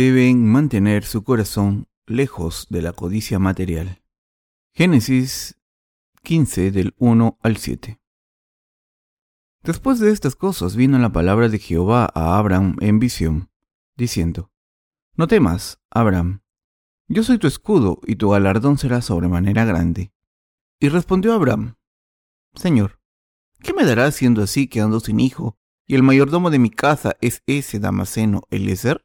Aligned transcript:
deben 0.00 0.46
mantener 0.46 1.04
su 1.04 1.24
corazón 1.24 1.86
lejos 2.06 2.68
de 2.70 2.80
la 2.80 2.94
codicia 2.94 3.38
material. 3.38 4.02
Génesis 4.72 5.60
15 6.22 6.70
del 6.70 6.94
1 6.96 7.38
al 7.42 7.58
7. 7.58 8.00
Después 9.62 10.00
de 10.00 10.10
estas 10.10 10.36
cosas 10.36 10.74
vino 10.74 10.98
la 10.98 11.12
palabra 11.12 11.50
de 11.50 11.58
Jehová 11.58 12.10
a 12.14 12.38
Abraham 12.38 12.76
en 12.80 12.98
visión, 12.98 13.50
diciendo, 13.94 14.50
No 15.16 15.26
temas, 15.26 15.82
Abraham, 15.90 16.40
yo 17.06 17.22
soy 17.22 17.36
tu 17.36 17.46
escudo 17.46 18.00
y 18.06 18.16
tu 18.16 18.30
galardón 18.30 18.78
será 18.78 19.02
sobremanera 19.02 19.66
grande. 19.66 20.14
Y 20.78 20.88
respondió 20.88 21.34
Abraham, 21.34 21.74
Señor, 22.54 23.02
¿qué 23.62 23.74
me 23.74 23.84
darás 23.84 24.14
siendo 24.14 24.42
así 24.42 24.66
quedando 24.66 25.00
sin 25.00 25.20
hijo, 25.20 25.58
y 25.86 25.94
el 25.94 26.02
mayordomo 26.02 26.48
de 26.48 26.58
mi 26.58 26.70
casa 26.70 27.18
es 27.20 27.42
ese 27.46 27.80
Damaseno 27.80 28.44
Eliezer? 28.48 29.04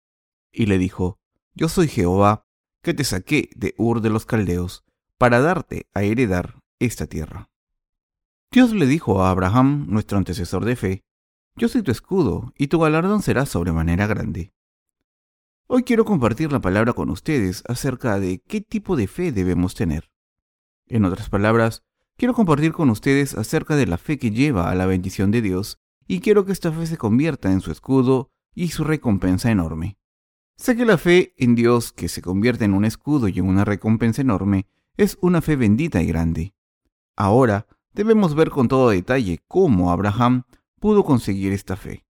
y 0.51 0.65
le 0.65 0.77
dijo, 0.77 1.19
Yo 1.53 1.69
soy 1.69 1.87
Jehová, 1.87 2.45
que 2.81 2.93
te 2.93 3.03
saqué 3.03 3.49
de 3.55 3.73
Ur 3.77 4.01
de 4.01 4.09
los 4.09 4.25
Caldeos, 4.25 4.83
para 5.17 5.39
darte 5.39 5.87
a 5.93 6.03
heredar 6.03 6.61
esta 6.79 7.07
tierra. 7.07 7.49
Dios 8.51 8.73
le 8.73 8.85
dijo 8.85 9.23
a 9.23 9.29
Abraham, 9.29 9.85
nuestro 9.89 10.17
antecesor 10.17 10.65
de 10.65 10.75
fe, 10.75 11.03
Yo 11.55 11.67
soy 11.67 11.83
tu 11.83 11.91
escudo, 11.91 12.53
y 12.57 12.67
tu 12.67 12.79
galardón 12.79 13.21
será 13.21 13.45
sobremanera 13.45 14.07
grande. 14.07 14.53
Hoy 15.67 15.83
quiero 15.83 16.03
compartir 16.03 16.51
la 16.51 16.59
palabra 16.59 16.91
con 16.91 17.09
ustedes 17.09 17.63
acerca 17.67 18.19
de 18.19 18.41
qué 18.45 18.59
tipo 18.59 18.97
de 18.97 19.07
fe 19.07 19.31
debemos 19.31 19.73
tener. 19.73 20.11
En 20.87 21.05
otras 21.05 21.29
palabras, 21.29 21.83
quiero 22.17 22.33
compartir 22.33 22.73
con 22.73 22.89
ustedes 22.89 23.35
acerca 23.35 23.77
de 23.77 23.87
la 23.87 23.97
fe 23.97 24.19
que 24.19 24.31
lleva 24.31 24.69
a 24.69 24.75
la 24.75 24.85
bendición 24.85 25.31
de 25.31 25.41
Dios, 25.41 25.79
y 26.07 26.19
quiero 26.19 26.45
que 26.45 26.51
esta 26.51 26.73
fe 26.73 26.87
se 26.87 26.97
convierta 26.97 27.53
en 27.53 27.61
su 27.61 27.71
escudo 27.71 28.31
y 28.53 28.69
su 28.69 28.83
recompensa 28.83 29.49
enorme. 29.49 29.97
Sé 30.61 30.75
que 30.75 30.85
la 30.85 30.99
fe 30.99 31.33
en 31.37 31.55
Dios, 31.55 31.91
que 31.91 32.07
se 32.07 32.21
convierte 32.21 32.65
en 32.65 32.75
un 32.75 32.85
escudo 32.85 33.27
y 33.27 33.39
en 33.39 33.47
una 33.47 33.65
recompensa 33.65 34.21
enorme, 34.21 34.67
es 34.95 35.17
una 35.19 35.41
fe 35.41 35.55
bendita 35.55 36.03
y 36.03 36.05
grande. 36.05 36.53
Ahora 37.15 37.65
debemos 37.93 38.35
ver 38.35 38.51
con 38.51 38.67
todo 38.67 38.91
detalle 38.91 39.43
cómo 39.47 39.89
Abraham 39.89 40.43
pudo 40.79 41.03
conseguir 41.03 41.51
esta 41.51 41.77
fe. 41.77 42.05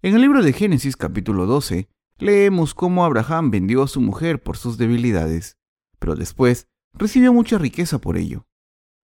En 0.00 0.14
el 0.14 0.20
libro 0.20 0.44
de 0.44 0.52
Génesis 0.52 0.96
capítulo 0.96 1.46
12 1.46 1.88
leemos 2.18 2.72
cómo 2.72 3.04
Abraham 3.04 3.50
vendió 3.50 3.82
a 3.82 3.88
su 3.88 4.00
mujer 4.00 4.40
por 4.40 4.56
sus 4.56 4.78
debilidades, 4.78 5.58
pero 5.98 6.14
después 6.14 6.68
recibió 6.92 7.32
mucha 7.32 7.58
riqueza 7.58 7.98
por 7.98 8.16
ello. 8.16 8.46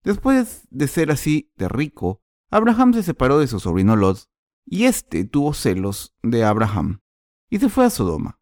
Después 0.06 0.66
de 0.70 0.88
ser 0.88 1.12
así 1.12 1.52
de 1.58 1.68
rico, 1.68 2.22
Abraham 2.50 2.94
se 2.94 3.04
separó 3.04 3.40
de 3.40 3.48
su 3.48 3.60
sobrino 3.60 3.98
Lot, 3.98 4.30
y 4.66 4.86
éste 4.86 5.26
tuvo 5.26 5.54
celos 5.54 6.16
de 6.24 6.46
Abraham 6.46 7.02
y 7.50 7.60
se 7.60 7.70
fue 7.70 7.86
a 7.86 7.90
Sodoma, 7.90 8.40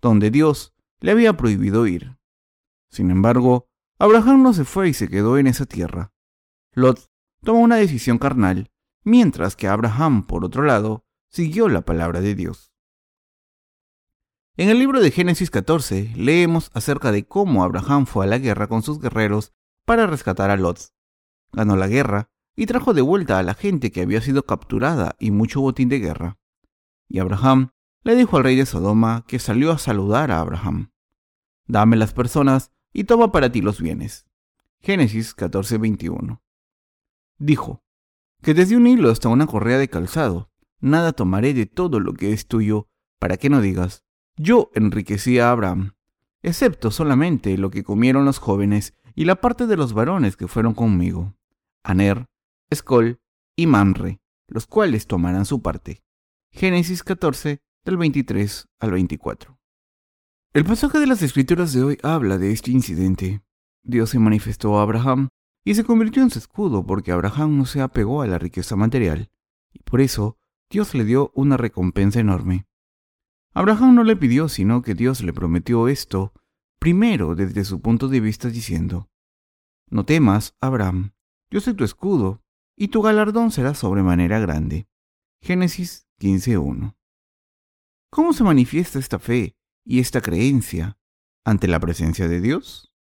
donde 0.00 0.30
Dios 0.30 0.74
le 1.00 1.10
había 1.10 1.36
prohibido 1.36 1.86
ir. 1.86 2.16
Sin 2.88 3.10
embargo, 3.10 3.68
Abraham 3.98 4.42
no 4.42 4.52
se 4.52 4.64
fue 4.64 4.88
y 4.88 4.94
se 4.94 5.08
quedó 5.08 5.38
en 5.38 5.46
esa 5.46 5.66
tierra. 5.66 6.12
Lot 6.72 7.10
tomó 7.42 7.60
una 7.60 7.76
decisión 7.76 8.18
carnal, 8.18 8.70
mientras 9.02 9.56
que 9.56 9.68
Abraham, 9.68 10.26
por 10.26 10.44
otro 10.44 10.62
lado, 10.62 11.04
siguió 11.28 11.68
la 11.68 11.82
palabra 11.82 12.20
de 12.20 12.34
Dios. 12.34 12.72
En 14.56 14.68
el 14.68 14.78
libro 14.78 15.00
de 15.00 15.10
Génesis 15.10 15.50
14 15.50 16.12
leemos 16.14 16.70
acerca 16.74 17.10
de 17.10 17.26
cómo 17.26 17.64
Abraham 17.64 18.06
fue 18.06 18.24
a 18.24 18.28
la 18.28 18.38
guerra 18.38 18.68
con 18.68 18.82
sus 18.82 19.00
guerreros 19.00 19.52
para 19.84 20.06
rescatar 20.06 20.50
a 20.50 20.56
Lot. 20.56 20.92
Ganó 21.52 21.76
la 21.76 21.88
guerra 21.88 22.30
y 22.54 22.66
trajo 22.66 22.94
de 22.94 23.02
vuelta 23.02 23.38
a 23.38 23.42
la 23.42 23.54
gente 23.54 23.90
que 23.90 24.02
había 24.02 24.20
sido 24.20 24.46
capturada 24.46 25.16
y 25.18 25.32
mucho 25.32 25.60
botín 25.60 25.88
de 25.88 25.98
guerra. 25.98 26.38
Y 27.08 27.18
Abraham 27.18 27.70
le 28.04 28.14
dijo 28.14 28.36
al 28.36 28.44
rey 28.44 28.56
de 28.56 28.66
Sodoma 28.66 29.24
que 29.26 29.38
salió 29.38 29.72
a 29.72 29.78
saludar 29.78 30.30
a 30.30 30.40
Abraham. 30.40 30.92
Dame 31.66 31.96
las 31.96 32.12
personas 32.12 32.70
y 32.92 33.04
toma 33.04 33.32
para 33.32 33.50
ti 33.50 33.60
los 33.60 33.80
bienes. 33.80 34.26
Génesis 34.80 35.34
14:21. 35.34 36.40
Dijo, 37.38 37.82
que 38.44 38.54
desde 38.54 38.76
un 38.76 38.86
hilo 38.86 39.10
hasta 39.10 39.30
una 39.30 39.46
correa 39.46 39.78
de 39.78 39.88
calzado, 39.88 40.50
nada 40.78 41.12
tomaré 41.12 41.54
de 41.54 41.64
todo 41.64 41.98
lo 41.98 42.12
que 42.12 42.32
es 42.32 42.46
tuyo, 42.46 42.88
para 43.18 43.38
que 43.38 43.48
no 43.48 43.62
digas, 43.62 44.04
yo 44.36 44.70
enriquecí 44.74 45.38
a 45.38 45.50
Abraham, 45.50 45.94
excepto 46.42 46.90
solamente 46.90 47.56
lo 47.56 47.70
que 47.70 47.82
comieron 47.82 48.26
los 48.26 48.38
jóvenes 48.38 48.92
y 49.14 49.24
la 49.24 49.36
parte 49.36 49.66
de 49.66 49.78
los 49.78 49.94
varones 49.94 50.36
que 50.36 50.46
fueron 50.46 50.74
conmigo, 50.74 51.34
Aner, 51.82 52.26
Escol 52.68 53.18
y 53.56 53.66
Mamre, 53.66 54.20
los 54.46 54.66
cuales 54.66 55.06
tomarán 55.06 55.46
su 55.46 55.62
parte. 55.62 56.02
Génesis 56.52 57.02
14, 57.02 57.62
del 57.84 57.98
23 57.98 58.68
al 58.80 58.92
24. 58.92 59.58
El 60.54 60.64
pasaje 60.64 60.98
de 60.98 61.06
las 61.06 61.20
escrituras 61.22 61.72
de 61.72 61.82
hoy 61.82 61.98
habla 62.02 62.38
de 62.38 62.50
este 62.52 62.70
incidente. 62.70 63.42
Dios 63.82 64.10
se 64.10 64.18
manifestó 64.18 64.78
a 64.78 64.82
Abraham 64.82 65.28
y 65.64 65.74
se 65.74 65.84
convirtió 65.84 66.22
en 66.22 66.30
su 66.30 66.38
escudo 66.38 66.86
porque 66.86 67.12
Abraham 67.12 67.58
no 67.58 67.66
se 67.66 67.82
apegó 67.82 68.22
a 68.22 68.26
la 68.26 68.38
riqueza 68.38 68.76
material, 68.76 69.30
y 69.72 69.80
por 69.80 70.00
eso 70.00 70.38
Dios 70.70 70.94
le 70.94 71.04
dio 71.04 71.30
una 71.34 71.56
recompensa 71.56 72.20
enorme. 72.20 72.66
Abraham 73.52 73.94
no 73.94 74.04
le 74.04 74.16
pidió, 74.16 74.48
sino 74.48 74.82
que 74.82 74.94
Dios 74.94 75.22
le 75.22 75.32
prometió 75.32 75.88
esto, 75.88 76.32
primero 76.78 77.34
desde 77.34 77.64
su 77.64 77.80
punto 77.80 78.08
de 78.08 78.20
vista 78.20 78.48
diciendo, 78.48 79.10
No 79.88 80.04
temas, 80.04 80.56
Abraham, 80.60 81.12
yo 81.50 81.60
soy 81.60 81.74
tu 81.74 81.84
escudo, 81.84 82.42
y 82.76 82.88
tu 82.88 83.02
galardón 83.02 83.50
será 83.50 83.74
sobremanera 83.74 84.38
grande. 84.40 84.88
Génesis 85.40 86.08
15.1 86.20 86.94
¿Cómo 88.14 88.32
se 88.32 88.44
manifiesta 88.44 89.00
esta 89.00 89.18
fe 89.18 89.56
y 89.84 89.98
esta 89.98 90.20
creencia 90.20 90.96
ante 91.44 91.66
la 91.66 91.80
presencia 91.80 92.28
de 92.28 92.40
Dios? 92.40 92.94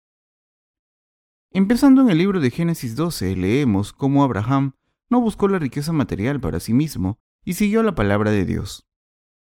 Empezando 1.50 2.02
en 2.02 2.10
el 2.10 2.18
libro 2.18 2.38
de 2.38 2.52
Génesis 2.52 2.94
12, 2.94 3.34
leemos 3.34 3.92
cómo 3.92 4.22
Abraham 4.22 4.76
no 5.08 5.20
buscó 5.20 5.48
la 5.48 5.58
riqueza 5.58 5.92
material 5.92 6.40
para 6.40 6.60
sí 6.60 6.72
mismo 6.72 7.18
y 7.44 7.54
siguió 7.54 7.82
la 7.82 7.96
palabra 7.96 8.30
de 8.30 8.44
Dios. 8.44 8.88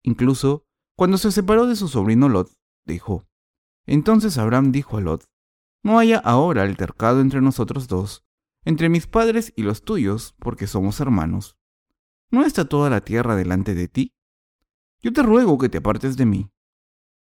Incluso, 0.03 0.65
cuando 0.97 1.19
se 1.19 1.31
separó 1.31 1.67
de 1.67 1.77
su 1.77 1.89
sobrino 1.89 2.31
Lot, 2.31 2.51
dijo, 2.87 3.29
Entonces 3.85 4.39
Abraham 4.39 4.73
dijo 4.73 4.97
a 4.97 5.03
Lot, 5.03 5.27
No 5.83 5.99
haya 5.99 6.21
ahora 6.21 6.63
altercado 6.63 7.21
entre 7.21 7.43
nosotros 7.43 7.87
dos, 7.87 8.25
entre 8.65 8.89
mis 8.89 9.07
padres 9.07 9.53
y 9.57 9.63
los 9.65 9.83
tuyos, 9.83 10.35
porque 10.39 10.67
somos 10.67 11.01
hermanos. 11.01 11.59
¿No 12.31 12.47
está 12.47 12.67
toda 12.67 12.89
la 12.89 13.03
tierra 13.03 13.37
delante 13.37 13.75
de 13.75 13.89
ti? 13.89 14.15
Yo 15.03 15.13
te 15.13 15.23
ruego 15.23 15.59
que 15.59 15.69
te 15.69 15.79
apartes 15.79 16.17
de 16.17 16.27
mí. 16.27 16.51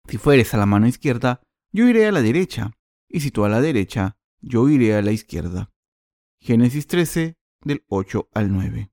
Si 0.08 0.18
fueres 0.18 0.54
a 0.54 0.58
la 0.58 0.66
mano 0.66 0.88
izquierda, 0.88 1.42
yo 1.72 1.88
iré 1.88 2.08
a 2.08 2.12
la 2.12 2.22
derecha, 2.22 2.72
y 3.08 3.22
si 3.22 3.32
tú 3.32 3.46
a 3.46 3.50
la 3.50 3.62
derecha, 3.62 4.18
yo 4.42 4.68
iré 4.70 4.96
a 4.96 5.02
la 5.02 5.12
izquierda. 5.12 5.72
Génesis 6.42 6.88
13, 6.88 7.38
del 7.62 7.86
8 7.88 8.30
al 8.34 8.52
9. 8.52 8.92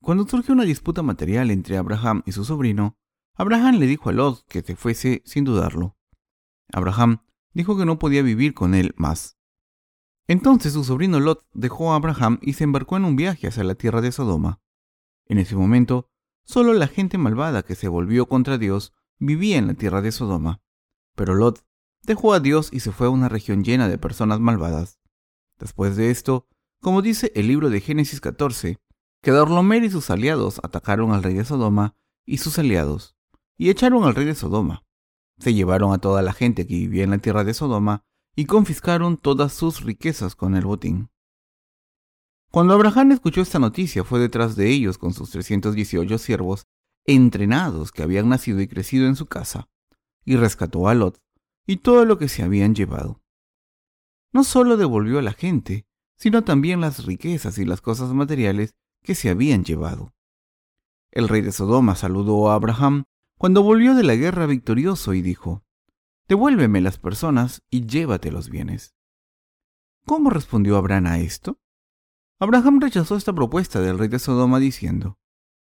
Cuando 0.00 0.26
surgió 0.26 0.54
una 0.54 0.64
disputa 0.64 1.02
material 1.02 1.50
entre 1.50 1.76
Abraham 1.76 2.22
y 2.24 2.32
su 2.32 2.44
sobrino, 2.44 2.96
Abraham 3.34 3.76
le 3.78 3.86
dijo 3.86 4.08
a 4.08 4.12
Lot 4.12 4.46
que 4.48 4.62
se 4.62 4.76
fuese 4.76 5.22
sin 5.24 5.44
dudarlo. 5.44 5.96
Abraham 6.72 7.24
dijo 7.52 7.76
que 7.76 7.84
no 7.84 7.98
podía 7.98 8.22
vivir 8.22 8.54
con 8.54 8.74
él 8.74 8.94
más. 8.96 9.38
Entonces 10.28 10.74
su 10.74 10.84
sobrino 10.84 11.18
Lot 11.18 11.46
dejó 11.54 11.92
a 11.92 11.96
Abraham 11.96 12.38
y 12.42 12.52
se 12.52 12.64
embarcó 12.64 12.96
en 12.96 13.04
un 13.04 13.16
viaje 13.16 13.48
hacia 13.48 13.64
la 13.64 13.74
tierra 13.74 14.00
de 14.00 14.12
Sodoma. 14.12 14.60
En 15.26 15.38
ese 15.38 15.56
momento, 15.56 16.10
Solo 16.48 16.72
la 16.72 16.88
gente 16.88 17.18
malvada 17.18 17.62
que 17.62 17.74
se 17.74 17.88
volvió 17.88 18.26
contra 18.26 18.56
Dios 18.56 18.94
vivía 19.18 19.58
en 19.58 19.66
la 19.66 19.74
tierra 19.74 20.00
de 20.00 20.12
Sodoma. 20.12 20.62
Pero 21.14 21.34
Lot 21.34 21.62
dejó 22.04 22.32
a 22.32 22.40
Dios 22.40 22.70
y 22.72 22.80
se 22.80 22.90
fue 22.90 23.08
a 23.08 23.10
una 23.10 23.28
región 23.28 23.64
llena 23.64 23.86
de 23.86 23.98
personas 23.98 24.40
malvadas. 24.40 24.98
Después 25.58 25.94
de 25.96 26.10
esto, 26.10 26.48
como 26.80 27.02
dice 27.02 27.32
el 27.34 27.48
libro 27.48 27.68
de 27.68 27.82
Génesis 27.82 28.22
14, 28.22 28.78
que 29.20 29.30
Dorlomer 29.30 29.84
y 29.84 29.90
sus 29.90 30.08
aliados 30.08 30.58
atacaron 30.62 31.12
al 31.12 31.22
rey 31.22 31.34
de 31.34 31.44
Sodoma 31.44 31.96
y 32.24 32.38
sus 32.38 32.58
aliados, 32.58 33.14
y 33.58 33.68
echaron 33.68 34.04
al 34.04 34.14
rey 34.14 34.24
de 34.24 34.34
Sodoma. 34.34 34.86
Se 35.38 35.52
llevaron 35.52 35.92
a 35.92 35.98
toda 35.98 36.22
la 36.22 36.32
gente 36.32 36.66
que 36.66 36.76
vivía 36.76 37.04
en 37.04 37.10
la 37.10 37.18
tierra 37.18 37.44
de 37.44 37.52
Sodoma 37.52 38.06
y 38.34 38.46
confiscaron 38.46 39.18
todas 39.18 39.52
sus 39.52 39.82
riquezas 39.82 40.34
con 40.34 40.56
el 40.56 40.64
botín. 40.64 41.10
Cuando 42.50 42.72
Abraham 42.72 43.12
escuchó 43.12 43.42
esta 43.42 43.58
noticia, 43.58 44.04
fue 44.04 44.20
detrás 44.20 44.56
de 44.56 44.70
ellos 44.70 44.96
con 44.96 45.12
sus 45.12 45.30
318 45.30 46.18
siervos 46.18 46.66
entrenados 47.04 47.92
que 47.92 48.02
habían 48.02 48.28
nacido 48.28 48.60
y 48.60 48.68
crecido 48.68 49.06
en 49.06 49.16
su 49.16 49.26
casa, 49.26 49.68
y 50.24 50.36
rescató 50.36 50.88
a 50.88 50.94
Lot 50.94 51.20
y 51.66 51.78
todo 51.78 52.04
lo 52.06 52.18
que 52.18 52.28
se 52.28 52.42
habían 52.42 52.74
llevado. 52.74 53.22
No 54.32 54.44
solo 54.44 54.76
devolvió 54.76 55.18
a 55.18 55.22
la 55.22 55.32
gente, 55.32 55.86
sino 56.16 56.42
también 56.42 56.80
las 56.80 57.04
riquezas 57.04 57.58
y 57.58 57.64
las 57.64 57.80
cosas 57.80 58.12
materiales 58.12 58.74
que 59.02 59.14
se 59.14 59.28
habían 59.28 59.64
llevado. 59.64 60.14
El 61.10 61.28
rey 61.28 61.42
de 61.42 61.52
Sodoma 61.52 61.94
saludó 61.94 62.50
a 62.50 62.54
Abraham 62.54 63.04
cuando 63.38 63.62
volvió 63.62 63.94
de 63.94 64.02
la 64.02 64.16
guerra 64.16 64.46
victorioso 64.46 65.14
y 65.14 65.22
dijo, 65.22 65.64
Devuélveme 66.28 66.80
las 66.80 66.98
personas 66.98 67.62
y 67.70 67.86
llévate 67.86 68.30
los 68.30 68.50
bienes. 68.50 68.94
¿Cómo 70.04 70.30
respondió 70.30 70.76
Abraham 70.76 71.06
a 71.06 71.18
esto? 71.18 71.58
Abraham 72.40 72.80
rechazó 72.80 73.16
esta 73.16 73.32
propuesta 73.32 73.80
del 73.80 73.98
rey 73.98 74.08
de 74.08 74.20
Sodoma 74.20 74.60
diciendo, 74.60 75.18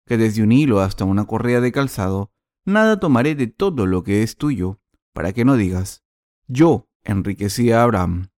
que 0.07 0.17
desde 0.17 0.43
un 0.43 0.53
hilo 0.53 0.81
hasta 0.81 1.05
una 1.05 1.25
correa 1.25 1.61
de 1.61 1.73
calzado, 1.73 2.31
nada 2.65 3.01
tomaré 3.01 3.35
de 3.35 3.49
todo 3.49 3.87
lo 3.87 4.05
que 4.05 4.23
es 4.23 4.37
tuyo, 4.37 4.81
para 5.13 5.33
que 5.33 5.45
no 5.45 5.57
digas, 5.57 6.05
yo 6.47 6.89
enriquecí 7.03 7.73
a 7.73 7.83
Abraham. 7.83 8.29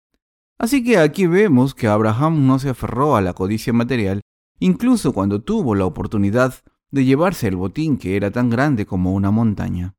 Así 0.57 0.83
que 0.83 0.97
aquí 0.97 1.27
vemos 1.27 1.75
que 1.75 1.87
Abraham 1.87 2.47
no 2.47 2.57
se 2.57 2.69
aferró 2.69 3.15
a 3.15 3.21
la 3.21 3.33
codicia 3.33 3.73
material, 3.73 4.21
incluso 4.59 5.13
cuando 5.13 5.41
tuvo 5.41 5.75
la 5.75 5.85
oportunidad 5.85 6.55
de 6.89 7.05
llevarse 7.05 7.47
el 7.47 7.55
botín 7.55 7.97
que 7.97 8.15
era 8.15 8.31
tan 8.31 8.49
grande 8.49 8.85
como 8.85 9.13
una 9.13 9.29
montaña. 9.29 9.95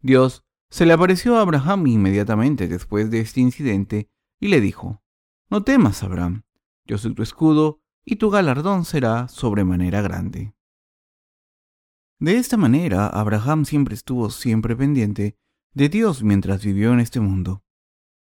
Dios 0.00 0.44
se 0.70 0.86
le 0.86 0.92
apareció 0.92 1.38
a 1.38 1.42
Abraham 1.42 1.86
inmediatamente 1.86 2.68
después 2.68 3.10
de 3.10 3.20
este 3.20 3.40
incidente 3.40 4.08
y 4.40 4.48
le 4.48 4.60
dijo, 4.60 5.02
No 5.48 5.62
temas, 5.62 6.02
Abraham, 6.02 6.42
yo 6.92 6.98
soy 6.98 7.14
tu 7.14 7.22
escudo 7.22 7.80
y 8.04 8.16
tu 8.16 8.28
galardón 8.28 8.84
será 8.84 9.26
sobremanera 9.26 10.02
grande. 10.02 10.54
De 12.18 12.36
esta 12.36 12.58
manera, 12.58 13.06
Abraham 13.06 13.64
siempre 13.64 13.94
estuvo 13.94 14.28
siempre 14.28 14.76
pendiente 14.76 15.38
de 15.72 15.88
Dios 15.88 16.22
mientras 16.22 16.62
vivió 16.62 16.92
en 16.92 17.00
este 17.00 17.18
mundo. 17.18 17.64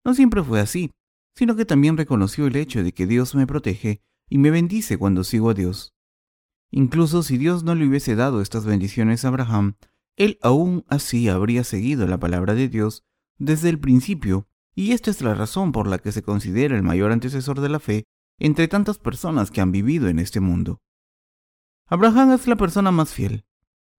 No 0.03 0.13
siempre 0.13 0.43
fue 0.43 0.59
así, 0.59 0.91
sino 1.33 1.55
que 1.55 1.63
también 1.63 1.95
reconoció 1.95 2.45
el 2.45 2.57
hecho 2.57 2.83
de 2.83 2.91
que 2.91 3.07
Dios 3.07 3.35
me 3.35 3.47
protege 3.47 4.01
y 4.27 4.37
me 4.37 4.51
bendice 4.51 4.97
cuando 4.97 5.23
sigo 5.23 5.51
a 5.51 5.53
Dios. 5.53 5.95
Incluso 6.69 7.23
si 7.23 7.37
Dios 7.37 7.63
no 7.63 7.73
le 7.73 7.87
hubiese 7.87 8.17
dado 8.17 8.41
estas 8.41 8.65
bendiciones 8.65 9.23
a 9.23 9.29
Abraham, 9.29 9.75
él 10.17 10.39
aún 10.41 10.83
así 10.89 11.29
habría 11.29 11.63
seguido 11.63 12.05
la 12.05 12.19
palabra 12.19 12.53
de 12.53 12.67
Dios 12.67 13.05
desde 13.37 13.69
el 13.69 13.79
principio, 13.79 14.49
y 14.75 14.91
esta 14.91 15.09
es 15.09 15.21
la 15.21 15.35
razón 15.35 15.71
por 15.71 15.87
la 15.87 15.99
que 15.99 16.11
se 16.11 16.21
considera 16.21 16.75
el 16.75 16.83
mayor 16.83 17.13
antecesor 17.13 17.61
de 17.61 17.69
la 17.69 17.79
fe 17.79 18.03
entre 18.39 18.67
tantas 18.67 18.97
personas 18.99 19.51
que 19.51 19.61
han 19.61 19.71
vivido 19.71 20.07
en 20.07 20.19
este 20.19 20.39
mundo. 20.39 20.81
Abraham 21.87 22.33
es 22.33 22.47
la 22.47 22.55
persona 22.55 22.91
más 22.91 23.13
fiel. 23.13 23.45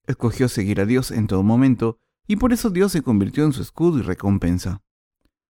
Escogió 0.07 0.49
seguir 0.49 0.81
a 0.81 0.87
Dios 0.87 1.11
en 1.11 1.27
todo 1.27 1.43
momento, 1.43 1.99
y 2.27 2.37
por 2.37 2.53
eso 2.53 2.71
Dios 2.71 2.93
se 2.93 3.03
convirtió 3.03 3.45
en 3.45 3.53
su 3.53 3.63
escudo 3.63 3.99
y 3.99 4.03
recompensa. 4.03 4.83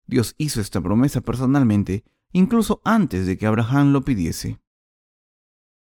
Dios 0.07 0.35
hizo 0.39 0.61
esta 0.61 0.81
promesa 0.81 1.21
personalmente, 1.21 2.05
incluso 2.33 2.81
antes 2.85 3.27
de 3.27 3.39
que 3.39 3.47
Abraham 3.47 3.93
lo 3.93 4.03
pidiese. 4.03 4.61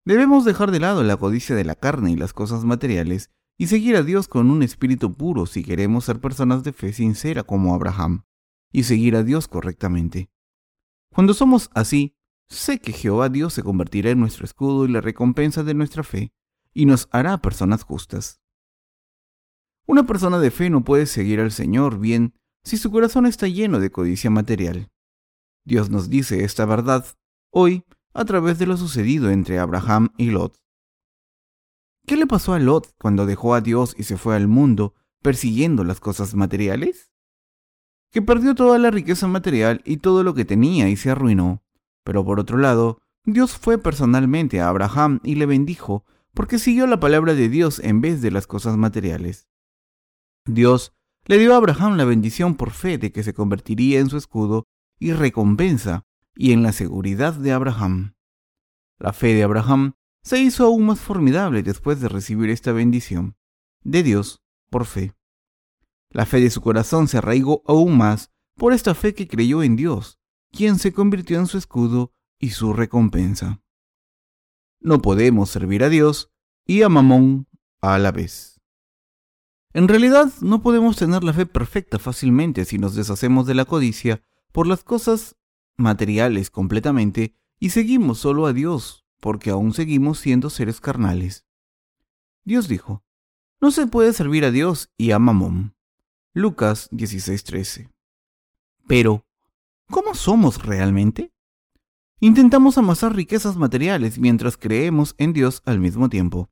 Debemos 0.04 0.44
dejar 0.44 0.70
de 0.70 0.80
lado 0.80 1.02
la 1.02 1.16
codicia 1.16 1.56
de 1.56 1.64
la 1.64 1.74
carne 1.74 2.10
y 2.10 2.16
las 2.16 2.34
cosas 2.34 2.64
materiales 2.64 3.30
y 3.56 3.68
seguir 3.68 3.96
a 3.96 4.02
Dios 4.02 4.28
con 4.28 4.50
un 4.50 4.62
espíritu 4.62 5.14
puro 5.14 5.46
si 5.46 5.64
queremos 5.64 6.04
ser 6.04 6.20
personas 6.20 6.62
de 6.64 6.72
fe 6.72 6.92
sincera 6.92 7.44
como 7.44 7.74
Abraham, 7.74 8.24
y 8.70 8.82
seguir 8.82 9.16
a 9.16 9.22
Dios 9.22 9.48
correctamente. 9.48 10.28
Cuando 11.14 11.32
somos 11.32 11.70
así, 11.74 12.16
sé 12.48 12.78
que 12.78 12.92
Jehová 12.92 13.28
Dios 13.28 13.54
se 13.54 13.62
convertirá 13.62 14.10
en 14.10 14.20
nuestro 14.20 14.44
escudo 14.44 14.84
y 14.84 14.88
la 14.88 15.00
recompensa 15.00 15.62
de 15.62 15.74
nuestra 15.74 16.02
fe, 16.02 16.32
y 16.72 16.86
nos 16.86 17.08
hará 17.10 17.38
personas 17.38 17.82
justas. 17.82 18.40
Una 19.86 20.06
persona 20.06 20.38
de 20.38 20.50
fe 20.50 20.70
no 20.70 20.84
puede 20.84 21.06
seguir 21.06 21.40
al 21.40 21.52
Señor 21.52 21.98
bien 21.98 22.34
si 22.62 22.78
su 22.78 22.90
corazón 22.90 23.26
está 23.26 23.46
lleno 23.48 23.80
de 23.80 23.90
codicia 23.90 24.30
material. 24.30 24.90
Dios 25.64 25.90
nos 25.90 26.08
dice 26.08 26.44
esta 26.44 26.64
verdad 26.64 27.06
hoy 27.50 27.84
a 28.12 28.24
través 28.24 28.58
de 28.58 28.66
lo 28.66 28.76
sucedido 28.76 29.30
entre 29.30 29.58
Abraham 29.58 30.10
y 30.16 30.30
Lot. 30.30 30.58
¿Qué 32.06 32.16
le 32.16 32.26
pasó 32.26 32.52
a 32.52 32.58
Lot 32.58 32.94
cuando 32.98 33.26
dejó 33.26 33.54
a 33.54 33.60
Dios 33.60 33.94
y 33.98 34.04
se 34.04 34.18
fue 34.18 34.36
al 34.36 34.46
mundo 34.46 34.94
persiguiendo 35.22 35.84
las 35.84 36.00
cosas 36.00 36.34
materiales? 36.34 37.12
Que 38.10 38.22
perdió 38.22 38.54
toda 38.54 38.78
la 38.78 38.90
riqueza 38.90 39.26
material 39.26 39.80
y 39.84 39.96
todo 39.96 40.22
lo 40.22 40.34
que 40.34 40.44
tenía 40.44 40.88
y 40.88 40.96
se 40.96 41.10
arruinó. 41.10 41.63
Pero 42.04 42.24
por 42.24 42.38
otro 42.38 42.58
lado, 42.58 43.00
Dios 43.24 43.56
fue 43.56 43.78
personalmente 43.78 44.60
a 44.60 44.68
Abraham 44.68 45.20
y 45.24 45.34
le 45.34 45.46
bendijo 45.46 46.04
porque 46.34 46.58
siguió 46.58 46.86
la 46.86 47.00
palabra 47.00 47.34
de 47.34 47.48
Dios 47.48 47.78
en 47.78 48.00
vez 48.00 48.20
de 48.20 48.30
las 48.30 48.46
cosas 48.46 48.76
materiales. 48.76 49.48
Dios 50.44 50.92
le 51.24 51.38
dio 51.38 51.54
a 51.54 51.56
Abraham 51.56 51.96
la 51.96 52.04
bendición 52.04 52.54
por 52.54 52.70
fe 52.70 52.98
de 52.98 53.12
que 53.12 53.22
se 53.22 53.32
convertiría 53.32 54.00
en 54.00 54.10
su 54.10 54.18
escudo 54.18 54.66
y 54.98 55.12
recompensa 55.12 56.04
y 56.36 56.52
en 56.52 56.62
la 56.62 56.72
seguridad 56.72 57.34
de 57.34 57.52
Abraham. 57.52 58.14
La 58.98 59.12
fe 59.12 59.34
de 59.34 59.42
Abraham 59.42 59.94
se 60.22 60.38
hizo 60.38 60.66
aún 60.66 60.86
más 60.86 61.00
formidable 61.00 61.62
después 61.62 62.00
de 62.00 62.08
recibir 62.08 62.50
esta 62.50 62.72
bendición 62.72 63.36
de 63.82 64.02
Dios 64.02 64.42
por 64.70 64.84
fe. 64.84 65.14
La 66.10 66.26
fe 66.26 66.40
de 66.40 66.50
su 66.50 66.60
corazón 66.60 67.08
se 67.08 67.18
arraigó 67.18 67.62
aún 67.66 67.96
más 67.96 68.32
por 68.56 68.72
esta 68.72 68.94
fe 68.94 69.14
que 69.14 69.28
creyó 69.28 69.62
en 69.62 69.76
Dios, 69.76 70.18
quien 70.54 70.78
se 70.78 70.92
convirtió 70.92 71.38
en 71.38 71.46
su 71.46 71.58
escudo 71.58 72.12
y 72.38 72.50
su 72.50 72.72
recompensa. 72.72 73.60
No 74.80 75.00
podemos 75.02 75.50
servir 75.50 75.82
a 75.82 75.88
Dios 75.88 76.32
y 76.66 76.82
a 76.82 76.88
Mamón 76.88 77.48
a 77.80 77.98
la 77.98 78.12
vez. 78.12 78.60
En 79.72 79.88
realidad, 79.88 80.32
no 80.40 80.62
podemos 80.62 80.96
tener 80.96 81.24
la 81.24 81.32
fe 81.32 81.46
perfecta 81.46 81.98
fácilmente 81.98 82.64
si 82.64 82.78
nos 82.78 82.94
deshacemos 82.94 83.46
de 83.46 83.54
la 83.54 83.64
codicia 83.64 84.22
por 84.52 84.66
las 84.68 84.84
cosas 84.84 85.36
materiales 85.76 86.50
completamente 86.50 87.34
y 87.58 87.70
seguimos 87.70 88.18
solo 88.18 88.46
a 88.46 88.52
Dios, 88.52 89.04
porque 89.20 89.50
aún 89.50 89.74
seguimos 89.74 90.20
siendo 90.20 90.48
seres 90.50 90.80
carnales. 90.80 91.44
Dios 92.44 92.68
dijo, 92.68 93.02
no 93.60 93.70
se 93.70 93.86
puede 93.86 94.12
servir 94.12 94.44
a 94.44 94.50
Dios 94.50 94.92
y 94.96 95.10
a 95.10 95.18
Mamón. 95.18 95.74
Lucas 96.34 96.88
16:13. 96.92 97.90
Pero, 98.86 99.26
¿cómo 99.90 100.14
somos 100.14 100.64
realmente? 100.64 101.32
Intentamos 102.20 102.78
amasar 102.78 103.14
riquezas 103.14 103.56
materiales 103.56 104.18
mientras 104.18 104.56
creemos 104.56 105.14
en 105.18 105.32
Dios 105.32 105.62
al 105.66 105.80
mismo 105.80 106.08
tiempo. 106.08 106.50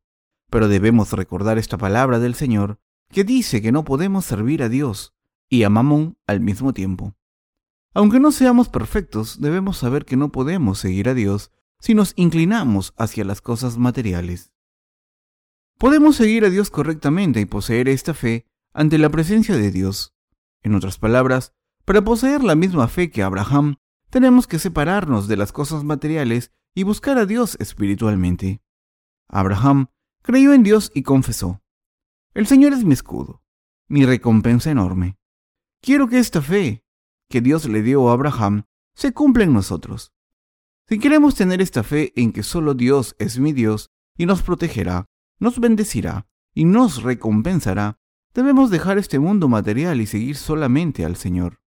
Pero 0.51 0.69
debemos 0.69 1.12
recordar 1.12 1.57
esta 1.57 1.79
palabra 1.79 2.19
del 2.19 2.35
Señor 2.35 2.79
que 3.09 3.25
dice 3.25 3.62
que 3.62 3.73
no 3.73 3.85
podemos 3.85 4.25
servir 4.25 4.62
a 4.62 4.69
Dios 4.69 5.15
y 5.49 5.62
a 5.62 5.71
Mamón 5.71 6.19
al 6.27 6.41
mismo 6.41 6.73
tiempo. 6.73 7.15
Aunque 7.95 8.21
no 8.21 8.33
seamos 8.33 8.69
perfectos, 8.69 9.41
debemos 9.41 9.79
saber 9.79 10.05
que 10.05 10.17
no 10.17 10.33
podemos 10.33 10.79
seguir 10.79 11.09
a 11.09 11.15
Dios 11.15 11.51
si 11.79 11.95
nos 11.95 12.12
inclinamos 12.17 12.95
hacia 12.97 13.25
las 13.25 13.41
cosas 13.41 13.77
materiales. 13.77 14.53
Podemos 15.79 16.17
seguir 16.17 16.45
a 16.45 16.51
Dios 16.51 16.71
correctamente 16.71 17.41
y 17.41 17.45
poseer 17.45 17.89
esta 17.89 18.15
fe 18.15 18.47
ante 18.73 18.99
la 18.99 19.11
presencia 19.11 19.57
de 19.57 19.71
Dios. 19.71 20.15
En 20.62 20.75
otras 20.75 20.99
palabras, 20.99 21.55
para 21.93 22.07
poseer 22.07 22.43
la 22.43 22.55
misma 22.55 22.89
fe 22.89 23.11
que 23.11 23.23
Abraham, 23.23 23.77
tenemos 24.09 24.47
que 24.47 24.59
separarnos 24.59 25.29
de 25.29 25.37
las 25.37 25.53
cosas 25.53 25.85
materiales 25.85 26.51
y 26.75 26.85
buscar 26.85 27.19
a 27.19 27.27
Dios 27.27 27.59
espiritualmente. 27.61 28.63
Abraham 29.29 29.89
creyó 30.23 30.55
en 30.55 30.63
Dios 30.63 30.91
y 30.95 31.03
confesó, 31.03 31.61
El 32.33 32.47
Señor 32.47 32.73
es 32.73 32.83
mi 32.83 32.95
escudo, 32.95 33.43
mi 33.89 34.07
recompensa 34.07 34.71
enorme. 34.71 35.19
Quiero 35.83 36.09
que 36.09 36.19
esta 36.19 36.41
fe, 36.41 36.83
que 37.29 37.43
Dios 37.43 37.69
le 37.69 37.83
dio 37.83 38.09
a 38.09 38.15
Abraham 38.15 38.63
se 38.95 39.13
cumple 39.13 39.45
en 39.45 39.53
nosotros. 39.53 40.15
Si 40.89 40.99
queremos 40.99 41.35
tener 41.35 41.61
esta 41.61 41.83
fe 41.83 42.15
en 42.17 42.33
que 42.33 42.43
solo 42.43 42.73
Dios 42.73 43.17
es 43.19 43.39
mi 43.39 43.53
Dios 43.53 43.91
y 44.17 44.25
nos 44.25 44.41
protegerá, 44.41 45.11
nos 45.39 45.61
bendecirá 45.61 46.27
y 46.55 46.65
nos 46.65 47.03
recompensará, 47.03 47.99
debemos 48.33 48.71
dejar 48.71 48.97
este 48.97 49.19
mundo 49.19 49.47
material 49.47 50.01
y 50.01 50.07
seguir 50.07 50.37
solamente 50.37 51.05
al 51.05 51.17
Señor. 51.17 51.62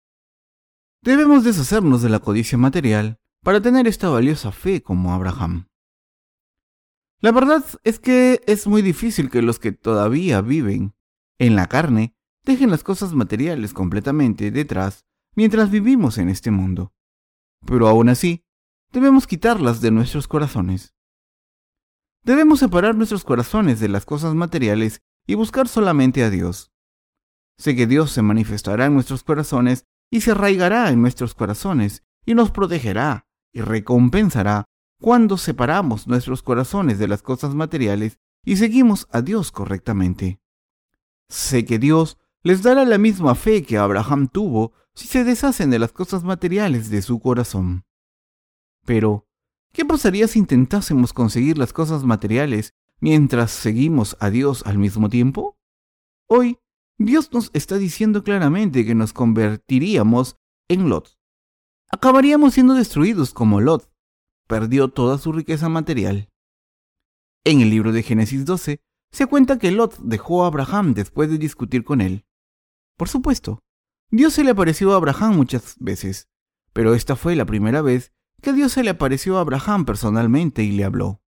Debemos 1.06 1.44
deshacernos 1.44 2.02
de 2.02 2.10
la 2.10 2.20
codicia 2.20 2.58
material 2.58 3.20
para 3.44 3.62
tener 3.62 3.86
esta 3.88 4.10
valiosa 4.10 4.52
fe 4.52 4.82
como 4.82 5.14
Abraham. 5.14 5.68
La 7.22 7.32
verdad 7.32 7.64
es 7.84 8.00
que 8.00 8.42
es 8.48 8.66
muy 8.66 8.82
difícil 8.82 9.30
que 9.30 9.44
los 9.44 9.60
que 9.60 9.72
todavía 9.72 10.42
viven 10.42 10.96
en 11.38 11.56
la 11.56 11.68
carne 11.68 12.16
dejen 12.44 12.72
las 12.72 12.82
cosas 12.84 13.14
materiales 13.14 13.72
completamente 13.72 14.50
detrás 14.50 15.06
mientras 15.36 15.70
vivimos 15.70 16.18
en 16.18 16.28
este 16.28 16.50
mundo. 16.50 16.92
Pero 17.68 17.88
aún 17.88 18.10
así, 18.10 18.44
debemos 18.92 19.28
quitarlas 19.28 19.82
de 19.82 19.92
nuestros 19.92 20.28
corazones. 20.28 20.96
Debemos 22.24 22.58
separar 22.58 22.96
nuestros 22.96 23.24
corazones 23.24 23.80
de 23.80 23.90
las 23.90 24.06
cosas 24.06 24.34
materiales 24.34 25.04
y 25.28 25.36
buscar 25.36 25.68
solamente 25.68 26.24
a 26.24 26.32
Dios. 26.32 26.72
Sé 27.60 27.76
que 27.76 27.86
Dios 27.86 28.10
se 28.10 28.24
manifestará 28.24 28.88
en 28.88 28.96
nuestros 28.96 29.24
corazones 29.24 29.86
y 30.16 30.22
se 30.22 30.32
arraigará 30.32 30.92
en 30.92 31.02
nuestros 31.02 31.36
corazones 31.36 32.02
y 32.26 32.36
nos 32.36 32.50
protegerá 32.50 33.28
y 33.52 33.60
recompensará 33.60 34.64
cuando 35.02 35.38
separamos 35.38 36.08
nuestros 36.08 36.42
corazones 36.42 37.00
de 37.00 37.10
las 37.10 37.22
cosas 37.22 37.54
materiales 37.54 38.18
y 38.46 38.56
seguimos 38.56 39.10
a 39.12 39.22
Dios 39.22 39.52
correctamente. 39.52 40.40
Sé 41.28 41.66
que 41.66 41.80
Dios 41.80 42.18
les 42.44 42.64
dará 42.64 42.86
la 42.86 42.98
misma 42.98 43.36
fe 43.36 43.64
que 43.64 43.78
Abraham 43.78 44.30
tuvo 44.30 44.72
si 44.94 45.06
se 45.06 45.26
deshacen 45.26 45.70
de 45.70 45.80
las 45.80 45.92
cosas 45.92 46.24
materiales 46.24 46.90
de 46.90 47.02
su 47.02 47.20
corazón. 47.20 47.84
Pero, 48.86 49.28
¿qué 49.74 49.84
pasaría 49.84 50.30
si 50.30 50.40
intentásemos 50.40 51.12
conseguir 51.12 51.58
las 51.58 51.74
cosas 51.74 52.06
materiales 52.06 52.74
mientras 53.02 53.52
seguimos 53.52 54.16
a 54.22 54.30
Dios 54.30 54.64
al 54.66 54.78
mismo 54.78 55.10
tiempo? 55.10 55.60
Hoy, 56.28 56.58
Dios 56.98 57.32
nos 57.34 57.52
está 57.54 57.78
diciendo 57.78 58.24
claramente 58.24 58.86
que 58.86 58.96
nos 58.96 59.12
convertiríamos 59.12 60.38
en 60.70 60.90
Lot. 60.90 61.18
Acabaríamos 61.90 62.54
siendo 62.54 62.74
destruidos 62.74 63.34
como 63.34 63.60
Lot. 63.60 63.92
Perdió 64.48 64.90
toda 64.90 65.18
su 65.18 65.32
riqueza 65.34 65.68
material. 65.68 66.30
En 67.44 67.62
el 67.62 67.70
libro 67.70 67.92
de 67.92 68.04
Génesis 68.04 68.46
12 68.46 68.80
se 69.12 69.28
cuenta 69.28 69.60
que 69.60 69.72
Lot 69.72 69.98
dejó 70.00 70.44
a 70.44 70.48
Abraham 70.48 70.94
después 70.94 71.30
de 71.30 71.38
discutir 71.38 71.84
con 71.84 72.02
él. 72.02 72.26
Por 72.98 73.10
supuesto, 73.10 73.64
Dios 74.10 74.34
se 74.34 74.44
le 74.44 74.52
apareció 74.52 74.94
a 74.94 74.96
Abraham 74.96 75.36
muchas 75.36 75.76
veces, 75.80 76.30
pero 76.74 76.94
esta 76.94 77.16
fue 77.16 77.36
la 77.36 77.46
primera 77.46 77.82
vez 77.82 78.14
que 78.42 78.54
Dios 78.54 78.72
se 78.74 78.84
le 78.84 78.92
apareció 78.92 79.38
a 79.38 79.42
Abraham 79.42 79.86
personalmente 79.86 80.64
y 80.64 80.72
le 80.72 80.86
habló. 80.86 81.22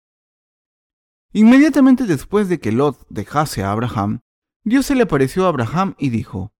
Inmediatamente 1.34 2.06
después 2.06 2.48
de 2.48 2.60
que 2.60 2.72
Lot 2.72 3.06
dejase 3.10 3.64
a 3.64 3.72
Abraham, 3.72 4.22
Dios 4.68 4.88
se 4.88 4.96
le 4.96 5.04
apareció 5.04 5.46
a 5.46 5.48
Abraham 5.48 5.96
y 5.98 6.10
dijo, 6.10 6.52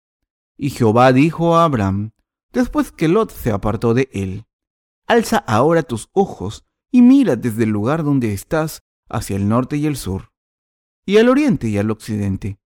Y 0.56 0.70
Jehová 0.70 1.12
dijo 1.12 1.58
a 1.58 1.66
Abraham, 1.66 2.12
después 2.54 2.94
que 2.94 3.10
Lot 3.10 3.32
se 3.32 3.52
apartó 3.52 3.94
de 3.94 4.08
él, 4.14 4.46
Alza 5.08 5.40
ahora 5.40 5.84
tus 5.84 6.08
ojos 6.14 6.66
y 6.90 7.02
mira 7.02 7.36
desde 7.36 7.66
el 7.66 7.72
lugar 7.72 8.06
donde 8.06 8.32
estás 8.32 8.82
hacia 9.10 9.36
el 9.36 9.50
norte 9.50 9.76
y 9.76 9.88
el 9.88 9.98
sur, 9.98 10.32
y 11.06 11.18
al 11.18 11.28
oriente 11.28 11.68
y 11.68 11.78
al 11.78 11.92
occidente, 11.92 12.62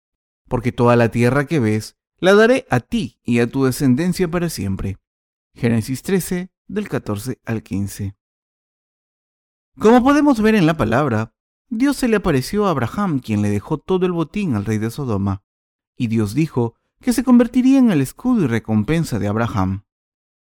porque 0.47 0.73
toda 0.73 0.95
la 0.95 1.11
tierra 1.11 1.47
que 1.47 1.59
ves 1.59 1.97
la 2.19 2.35
daré 2.35 2.67
a 2.69 2.81
ti 2.81 3.19
y 3.25 3.39
a 3.39 3.47
tu 3.47 3.65
descendencia 3.65 4.31
para 4.31 4.51
siempre. 4.51 4.99
Génesis 5.55 6.03
13, 6.03 6.51
del 6.69 6.87
14 6.87 7.41
al 7.47 7.63
15. 7.63 8.15
Como 9.79 10.05
podemos 10.05 10.43
ver 10.43 10.55
en 10.55 10.67
la 10.67 10.77
palabra, 10.77 11.33
Dios 11.73 11.97
se 11.97 12.09
le 12.09 12.17
apareció 12.17 12.67
a 12.67 12.71
Abraham, 12.71 13.21
quien 13.21 13.43
le 13.43 13.49
dejó 13.49 13.79
todo 13.79 14.05
el 14.05 14.11
botín 14.11 14.57
al 14.57 14.65
rey 14.65 14.79
de 14.79 14.91
Sodoma, 14.91 15.45
y 15.97 16.09
Dios 16.09 16.35
dijo 16.35 16.75
que 17.01 17.13
se 17.13 17.23
convertiría 17.23 17.79
en 17.79 17.93
el 17.93 18.01
escudo 18.01 18.43
y 18.43 18.47
recompensa 18.49 19.21
de 19.21 19.29
Abraham. 19.29 19.85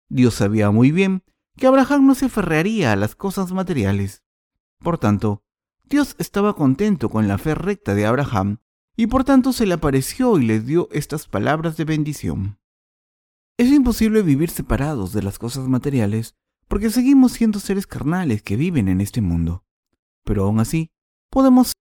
Dios 0.09 0.33
sabía 0.33 0.71
muy 0.71 0.91
bien 0.91 1.23
que 1.55 1.67
Abraham 1.67 2.05
no 2.05 2.15
se 2.15 2.25
aferraría 2.25 2.91
a 2.91 2.97
las 2.97 3.15
cosas 3.15 3.53
materiales. 3.53 4.23
Por 4.79 4.97
tanto, 4.97 5.41
Dios 5.85 6.15
estaba 6.19 6.53
contento 6.53 7.09
con 7.09 7.29
la 7.29 7.37
fe 7.37 7.55
recta 7.55 7.95
de 7.95 8.05
Abraham 8.05 8.57
y 8.97 9.07
por 9.07 9.23
tanto 9.23 9.53
se 9.53 9.65
le 9.65 9.75
apareció 9.75 10.37
y 10.37 10.45
les 10.45 10.65
dio 10.65 10.89
estas 10.91 11.27
palabras 11.27 11.77
de 11.77 11.85
bendición. 11.85 12.59
Es 13.57 13.71
imposible 13.71 14.21
vivir 14.21 14.49
separados 14.49 15.13
de 15.13 15.23
las 15.23 15.39
cosas 15.39 15.69
materiales 15.69 16.35
porque 16.67 16.89
seguimos 16.89 17.31
siendo 17.31 17.61
seres 17.61 17.87
carnales 17.87 18.43
que 18.43 18.57
viven 18.57 18.89
en 18.89 18.99
este 18.99 19.21
mundo. 19.21 19.63
Pero 20.25 20.43
aún 20.43 20.59
así, 20.59 20.91
podemos 21.29 21.73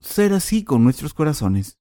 ser 0.00 0.32
así 0.32 0.64
con 0.64 0.84
nuestros 0.84 1.14
corazones. 1.14 1.78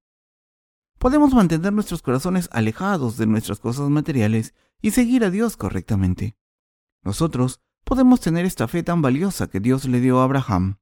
Podemos 0.97 1.33
mantener 1.33 1.73
nuestros 1.73 2.01
corazones 2.01 2.49
alejados 2.51 3.17
de 3.17 3.27
nuestras 3.27 3.59
cosas 3.59 3.89
materiales 3.89 4.55
y 4.81 4.91
seguir 4.91 5.23
a 5.23 5.29
Dios 5.29 5.55
correctamente. 5.55 6.37
Nosotros 7.03 7.61
podemos 7.83 8.19
tener 8.19 8.45
esta 8.45 8.67
fe 8.67 8.83
tan 8.83 9.01
valiosa 9.01 9.47
que 9.47 9.59
Dios 9.59 9.85
le 9.85 10.01
dio 10.01 10.19
a 10.19 10.23
Abraham 10.23 10.79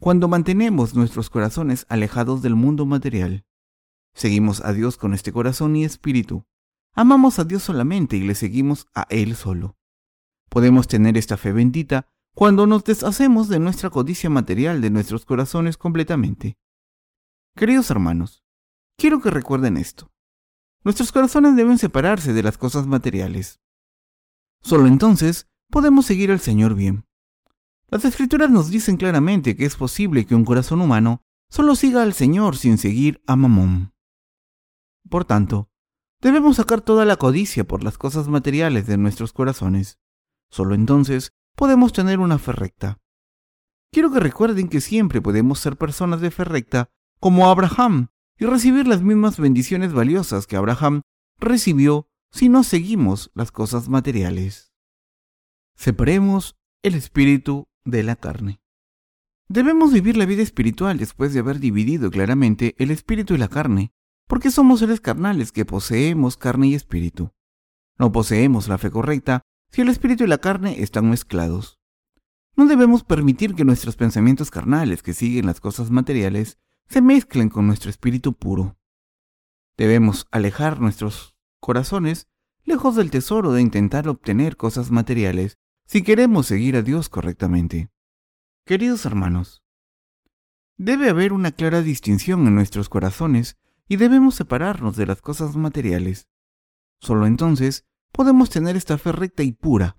cuando 0.00 0.28
mantenemos 0.28 0.94
nuestros 0.94 1.28
corazones 1.28 1.84
alejados 1.88 2.40
del 2.40 2.54
mundo 2.54 2.86
material. 2.86 3.44
Seguimos 4.14 4.64
a 4.64 4.72
Dios 4.72 4.96
con 4.96 5.12
este 5.12 5.32
corazón 5.32 5.76
y 5.76 5.84
espíritu. 5.84 6.46
Amamos 6.94 7.38
a 7.38 7.44
Dios 7.44 7.62
solamente 7.62 8.16
y 8.16 8.20
le 8.20 8.34
seguimos 8.34 8.86
a 8.94 9.06
Él 9.10 9.36
solo. 9.36 9.76
Podemos 10.48 10.88
tener 10.88 11.16
esta 11.16 11.36
fe 11.36 11.52
bendita 11.52 12.08
cuando 12.38 12.68
nos 12.68 12.84
deshacemos 12.84 13.48
de 13.48 13.58
nuestra 13.58 13.90
codicia 13.90 14.30
material 14.30 14.80
de 14.80 14.90
nuestros 14.90 15.24
corazones 15.24 15.76
completamente. 15.76 16.56
Queridos 17.56 17.90
hermanos, 17.90 18.44
quiero 18.96 19.20
que 19.20 19.28
recuerden 19.28 19.76
esto. 19.76 20.12
Nuestros 20.84 21.10
corazones 21.10 21.56
deben 21.56 21.78
separarse 21.78 22.32
de 22.32 22.44
las 22.44 22.56
cosas 22.56 22.86
materiales. 22.86 23.58
Solo 24.62 24.86
entonces 24.86 25.48
podemos 25.68 26.06
seguir 26.06 26.30
al 26.30 26.38
Señor 26.38 26.76
bien. 26.76 27.06
Las 27.88 28.04
escrituras 28.04 28.50
nos 28.50 28.70
dicen 28.70 28.98
claramente 28.98 29.56
que 29.56 29.64
es 29.64 29.74
posible 29.74 30.24
que 30.24 30.36
un 30.36 30.44
corazón 30.44 30.80
humano 30.80 31.22
solo 31.50 31.74
siga 31.74 32.04
al 32.04 32.12
Señor 32.12 32.56
sin 32.56 32.78
seguir 32.78 33.20
a 33.26 33.34
Mamón. 33.34 33.92
Por 35.10 35.24
tanto, 35.24 35.70
debemos 36.20 36.54
sacar 36.54 36.82
toda 36.82 37.04
la 37.04 37.16
codicia 37.16 37.64
por 37.66 37.82
las 37.82 37.98
cosas 37.98 38.28
materiales 38.28 38.86
de 38.86 38.96
nuestros 38.96 39.32
corazones. 39.32 39.98
Solo 40.52 40.76
entonces 40.76 41.32
podemos 41.58 41.92
tener 41.92 42.20
una 42.20 42.38
fe 42.38 42.52
recta. 42.52 43.00
Quiero 43.92 44.12
que 44.12 44.20
recuerden 44.20 44.68
que 44.68 44.80
siempre 44.80 45.20
podemos 45.20 45.58
ser 45.58 45.76
personas 45.76 46.20
de 46.20 46.30
fe 46.30 46.44
recta 46.44 46.88
como 47.18 47.48
Abraham 47.48 48.10
y 48.38 48.46
recibir 48.46 48.86
las 48.86 49.02
mismas 49.02 49.40
bendiciones 49.40 49.92
valiosas 49.92 50.46
que 50.46 50.54
Abraham 50.54 51.02
recibió 51.40 52.08
si 52.30 52.48
no 52.48 52.62
seguimos 52.62 53.32
las 53.34 53.50
cosas 53.50 53.88
materiales. 53.88 54.72
Separemos 55.74 56.56
el 56.84 56.94
espíritu 56.94 57.66
de 57.84 58.04
la 58.04 58.14
carne. 58.14 58.60
Debemos 59.48 59.92
vivir 59.92 60.16
la 60.16 60.26
vida 60.26 60.42
espiritual 60.42 60.96
después 60.96 61.34
de 61.34 61.40
haber 61.40 61.58
dividido 61.58 62.12
claramente 62.12 62.76
el 62.78 62.92
espíritu 62.92 63.34
y 63.34 63.38
la 63.38 63.48
carne 63.48 63.92
porque 64.28 64.52
somos 64.52 64.78
seres 64.78 65.00
carnales 65.00 65.50
que 65.50 65.64
poseemos 65.64 66.36
carne 66.36 66.68
y 66.68 66.74
espíritu. 66.74 67.32
No 67.98 68.12
poseemos 68.12 68.68
la 68.68 68.78
fe 68.78 68.92
correcta 68.92 69.42
si 69.70 69.82
el 69.82 69.88
espíritu 69.88 70.24
y 70.24 70.26
la 70.26 70.38
carne 70.38 70.82
están 70.82 71.10
mezclados. 71.10 71.78
No 72.56 72.66
debemos 72.66 73.04
permitir 73.04 73.54
que 73.54 73.64
nuestros 73.64 73.96
pensamientos 73.96 74.50
carnales 74.50 75.02
que 75.02 75.14
siguen 75.14 75.46
las 75.46 75.60
cosas 75.60 75.90
materiales 75.90 76.58
se 76.88 77.00
mezclen 77.02 77.50
con 77.50 77.66
nuestro 77.66 77.90
espíritu 77.90 78.32
puro. 78.32 78.76
Debemos 79.76 80.26
alejar 80.30 80.80
nuestros 80.80 81.36
corazones 81.60 82.28
lejos 82.64 82.96
del 82.96 83.10
tesoro 83.10 83.52
de 83.52 83.62
intentar 83.62 84.08
obtener 84.08 84.56
cosas 84.56 84.90
materiales 84.90 85.58
si 85.86 86.02
queremos 86.02 86.46
seguir 86.46 86.76
a 86.76 86.82
Dios 86.82 87.08
correctamente. 87.08 87.90
Queridos 88.66 89.06
hermanos, 89.06 89.62
debe 90.76 91.08
haber 91.08 91.32
una 91.32 91.52
clara 91.52 91.80
distinción 91.80 92.46
en 92.46 92.54
nuestros 92.54 92.88
corazones 92.88 93.56
y 93.88 93.96
debemos 93.96 94.34
separarnos 94.34 94.96
de 94.96 95.06
las 95.06 95.22
cosas 95.22 95.56
materiales. 95.56 96.28
Solo 97.00 97.26
entonces 97.26 97.86
podemos 98.12 98.50
tener 98.50 98.76
esta 98.76 98.98
fe 98.98 99.12
recta 99.12 99.42
y 99.42 99.52
pura. 99.52 99.96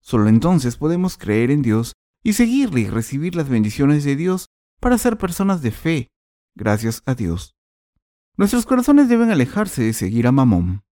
Solo 0.00 0.28
entonces 0.28 0.76
podemos 0.76 1.16
creer 1.16 1.50
en 1.50 1.62
Dios 1.62 1.94
y 2.22 2.34
seguirle 2.34 2.80
y 2.80 2.88
recibir 2.88 3.34
las 3.34 3.48
bendiciones 3.48 4.04
de 4.04 4.16
Dios 4.16 4.50
para 4.80 4.98
ser 4.98 5.16
personas 5.16 5.62
de 5.62 5.70
fe, 5.70 6.12
gracias 6.54 7.02
a 7.06 7.14
Dios. 7.14 7.56
Nuestros 8.36 8.66
corazones 8.66 9.08
deben 9.08 9.30
alejarse 9.30 9.82
de 9.82 9.92
seguir 9.92 10.26
a 10.26 10.32
Mamón. 10.32 10.84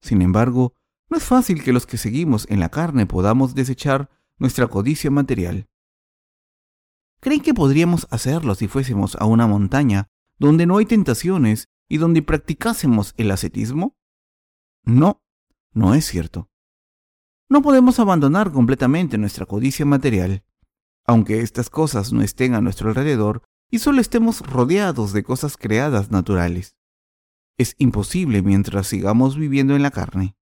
Sin 0.00 0.20
embargo, 0.20 0.74
no 1.08 1.16
es 1.16 1.24
fácil 1.24 1.62
que 1.62 1.72
los 1.72 1.86
que 1.86 1.96
seguimos 1.96 2.46
en 2.50 2.60
la 2.60 2.68
carne 2.68 3.06
podamos 3.06 3.54
desechar 3.54 4.10
nuestra 4.38 4.66
codicia 4.66 5.10
material. 5.10 5.68
¿Creen 7.20 7.40
que 7.40 7.54
podríamos 7.54 8.06
hacerlo 8.10 8.54
si 8.54 8.66
fuésemos 8.66 9.16
a 9.16 9.26
una 9.26 9.46
montaña 9.46 10.08
donde 10.38 10.66
no 10.66 10.78
hay 10.78 10.86
tentaciones 10.86 11.68
y 11.88 11.98
donde 11.98 12.22
practicásemos 12.22 13.14
el 13.16 13.30
ascetismo? 13.30 13.96
No, 14.84 15.22
no 15.72 15.94
es 15.94 16.06
cierto. 16.06 16.50
No 17.48 17.62
podemos 17.62 17.98
abandonar 17.98 18.52
completamente 18.52 19.18
nuestra 19.18 19.46
codicia 19.46 19.84
material, 19.84 20.44
aunque 21.04 21.40
estas 21.40 21.70
cosas 21.70 22.12
no 22.12 22.22
estén 22.22 22.54
a 22.54 22.60
nuestro 22.60 22.88
alrededor 22.88 23.42
y 23.70 23.78
solo 23.78 24.00
estemos 24.00 24.40
rodeados 24.40 25.12
de 25.12 25.22
cosas 25.22 25.56
creadas 25.56 26.10
naturales. 26.10 26.76
Es 27.58 27.74
imposible 27.78 28.42
mientras 28.42 28.86
sigamos 28.86 29.36
viviendo 29.36 29.76
en 29.76 29.82
la 29.82 29.90
carne. 29.90 30.36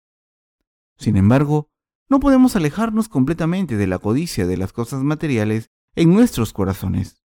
Sin 0.97 1.17
embargo, 1.17 1.71
no 2.09 2.21
podemos 2.21 2.57
alejarnos 2.57 3.09
completamente 3.09 3.77
de 3.77 3.87
la 3.87 3.99
codicia 3.99 4.47
de 4.47 4.57
las 4.57 4.73
cosas 4.73 5.03
materiales 5.03 5.71
en 5.95 6.13
nuestros 6.13 6.53
corazones. 6.53 7.23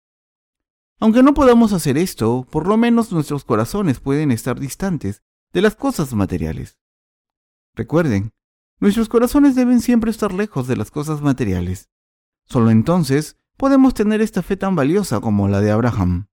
Aunque 1.00 1.24
no 1.24 1.34
podamos 1.34 1.74
hacer 1.74 1.98
esto, 1.98 2.46
por 2.50 2.68
lo 2.68 2.78
menos 2.78 3.12
nuestros 3.12 3.46
corazones 3.46 4.00
pueden 4.00 4.32
estar 4.32 4.60
distantes 4.60 5.22
de 5.54 5.62
las 5.62 5.76
cosas 5.76 6.14
materiales. 6.14 6.78
Recuerden, 7.80 8.34
nuestros 8.82 9.08
corazones 9.08 9.56
deben 9.56 9.80
siempre 9.80 10.12
estar 10.12 10.34
lejos 10.34 10.68
de 10.68 10.76
las 10.76 10.92
cosas 10.92 11.22
materiales. 11.22 11.88
Solo 12.44 12.72
entonces 12.72 13.38
podemos 13.56 13.94
tener 13.94 14.20
esta 14.20 14.42
fe 14.42 14.58
tan 14.58 14.76
valiosa 14.76 15.22
como 15.22 15.48
la 15.48 15.62
de 15.62 15.72
Abraham. 15.72 16.28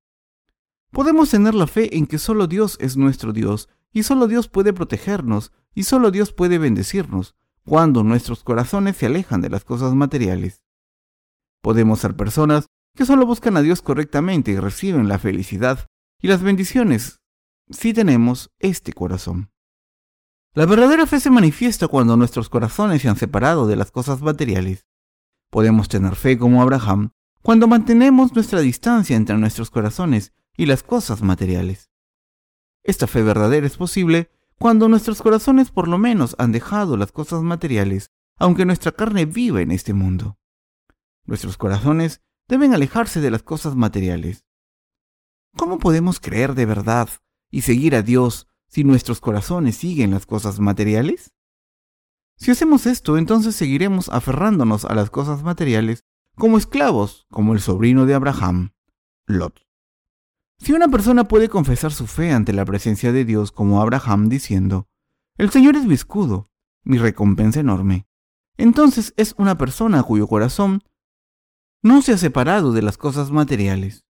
Podemos 0.91 1.31
tener 1.31 1.55
la 1.55 1.69
fe 1.69 1.97
en 1.99 2.09
que 2.09 2.19
solo 2.19 2.49
Dios 2.49 2.76
es 2.81 2.97
nuestro 2.97 3.33
Dios 3.33 3.69
y 3.93 4.03
solo 4.03 4.26
Dios 4.26 4.49
puede 4.49 4.73
protegernos 4.73 5.53
y 5.73 5.85
solo 5.85 6.11
Dios 6.11 6.33
puede 6.33 6.59
bendecirnos 6.59 7.37
cuando 7.65 8.03
nuestros 8.03 8.43
corazones 8.43 8.97
se 8.97 9.07
alejan 9.07 9.41
de 9.41 9.50
las 9.50 9.62
cosas 9.62 9.95
materiales. 9.95 10.65
Podemos 11.62 12.00
ser 12.00 12.17
personas 12.17 12.67
que 12.97 13.07
solo 13.07 13.25
buscan 13.25 13.57
a 13.57 13.62
Dios 13.62 13.83
correctamente 13.83 14.50
y 14.50 14.59
reciben 14.59 15.07
la 15.07 15.21
felicidad 15.21 15.87
y 16.21 16.26
las 16.26 16.43
bendiciones 16.43 17.21
si 17.71 17.95
tenemos 17.95 18.50
este 18.59 18.93
corazón. 18.93 19.53
La 20.57 20.65
verdadera 20.65 21.07
fe 21.07 21.21
se 21.21 21.29
manifiesta 21.29 21.87
cuando 21.87 22.17
nuestros 22.17 22.49
corazones 22.49 23.03
se 23.03 23.11
han 23.11 23.17
separado 23.17 23.67
de 23.67 23.77
las 23.77 23.91
cosas 23.91 24.23
materiales. 24.23 24.87
Podemos 25.51 25.87
tener 25.87 26.17
fe 26.17 26.39
como 26.39 26.63
Abraham 26.63 27.11
cuando 27.43 27.69
mantenemos 27.69 28.35
nuestra 28.35 28.61
distancia 28.61 29.17
entre 29.17 29.37
nuestros 29.37 29.69
corazones 29.69 30.33
y 30.57 30.65
las 30.65 30.83
cosas 30.83 31.21
materiales. 31.21 31.91
Esta 32.85 33.07
fe 33.07 33.23
verdadera 33.23 33.67
es 33.67 33.77
posible 33.77 34.31
cuando 34.59 34.89
nuestros 34.89 35.21
corazones 35.21 35.71
por 35.71 35.89
lo 35.89 35.99
menos 35.99 36.35
han 36.39 36.53
dejado 36.53 36.97
las 36.97 37.13
cosas 37.13 37.43
materiales, 37.43 38.11
aunque 38.39 38.65
nuestra 38.65 38.93
carne 38.93 39.27
viva 39.27 39.61
en 39.61 39.73
este 39.73 39.93
mundo. 39.93 40.39
Nuestros 41.27 41.59
corazones 41.59 42.23
deben 42.49 42.73
alejarse 42.73 43.21
de 43.21 43.31
las 43.31 43.43
cosas 43.43 43.77
materiales. 43.77 44.47
¿Cómo 45.55 45.79
podemos 45.79 46.19
creer 46.19 46.55
de 46.55 46.65
verdad 46.65 47.11
y 47.51 47.61
seguir 47.61 47.95
a 47.95 48.01
Dios 48.01 48.49
si 48.69 48.85
nuestros 48.85 49.21
corazones 49.21 49.77
siguen 49.77 50.11
las 50.11 50.27
cosas 50.27 50.61
materiales? 50.61 51.33
Si 52.37 52.51
hacemos 52.51 52.87
esto, 52.87 53.17
entonces 53.17 53.55
seguiremos 53.57 54.09
aferrándonos 54.11 54.85
a 54.85 54.95
las 54.95 55.11
cosas 55.11 55.43
materiales 55.43 56.05
como 56.35 56.59
esclavos, 56.59 57.27
como 57.31 57.55
el 57.55 57.61
sobrino 57.61 58.05
de 58.05 58.15
Abraham, 58.15 58.73
Lot. 59.27 59.67
Si 60.59 60.73
una 60.73 60.89
persona 60.89 61.25
puede 61.25 61.49
confesar 61.49 61.93
su 61.93 62.07
fe 62.07 62.33
ante 62.33 62.53
la 62.53 62.65
presencia 62.65 63.13
de 63.13 63.25
Dios 63.25 63.53
como 63.53 63.81
Abraham 63.81 64.29
diciendo, 64.29 64.89
El 65.37 65.51
Señor 65.51 65.77
es 65.77 65.85
mi 65.85 65.95
escudo, 65.95 66.51
mi 66.83 66.99
recompensa 66.99 67.61
enorme, 67.61 68.07
entonces 68.57 69.13
es 69.17 69.35
una 69.39 69.59
persona 69.59 70.03
cuyo 70.03 70.27
corazón 70.27 70.83
no 71.83 72.03
se 72.03 72.13
ha 72.13 72.19
separado 72.19 72.73
de 72.73 72.83
las 72.83 72.99
cosas 72.99 73.31
materiales. 73.31 74.05